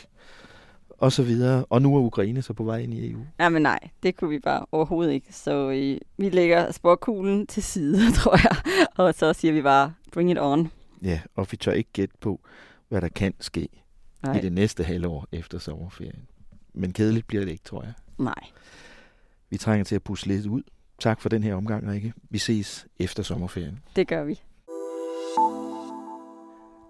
[0.89, 1.65] og så videre.
[1.65, 3.25] Og nu er Ukraine så på vej ind i EU.
[3.39, 5.33] Jamen nej, det kunne vi bare overhovedet ikke.
[5.33, 8.85] Så øh, vi lægger sporkuglen til side, tror jeg.
[8.95, 10.71] Og så siger vi bare, bring it on.
[11.03, 12.39] Ja, og vi tør ikke gætte på,
[12.89, 13.67] hvad der kan ske
[14.23, 14.37] Nej.
[14.37, 16.27] i det næste halvår efter sommerferien.
[16.73, 17.93] Men kedeligt bliver det ikke, tror jeg.
[18.17, 18.43] Nej.
[19.49, 20.63] Vi trænger til at pusse lidt ud.
[20.99, 22.13] Tak for den her omgang, Rikke.
[22.29, 23.79] Vi ses efter sommerferien.
[23.95, 24.39] Det gør vi.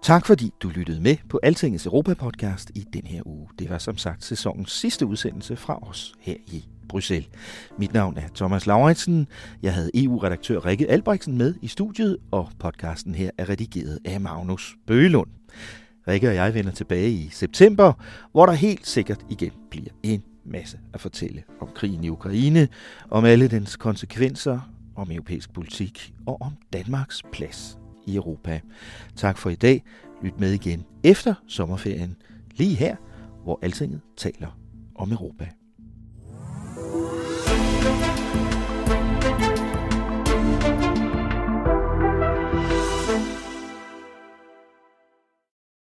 [0.04, 3.48] Tak fordi du lyttede med på Altingets Europa-podcast i den her uge.
[3.58, 7.28] Det var som sagt sæsonens sidste udsendelse fra os her i Bruxelles.
[7.78, 9.26] Mit navn er Thomas Lauritsen.
[9.62, 14.76] Jeg havde EU-redaktør Rikke Albrechtsen med i studiet, og podcasten her er redigeret af Magnus
[14.86, 15.30] Bøgelund.
[16.08, 17.92] Rikke og jeg vender tilbage i september,
[18.32, 22.68] hvor der helt sikkert igen bliver en masse at fortælle om krigen i Ukraine,
[23.10, 28.60] om alle dens konsekvenser, om europæisk politik og om Danmarks plads i Europa.
[29.16, 29.84] Tak for i dag.
[30.22, 32.16] Lyt med igen efter sommerferien,
[32.56, 32.96] lige her,
[33.42, 34.58] hvor Altinget taler
[34.94, 35.48] om Europa.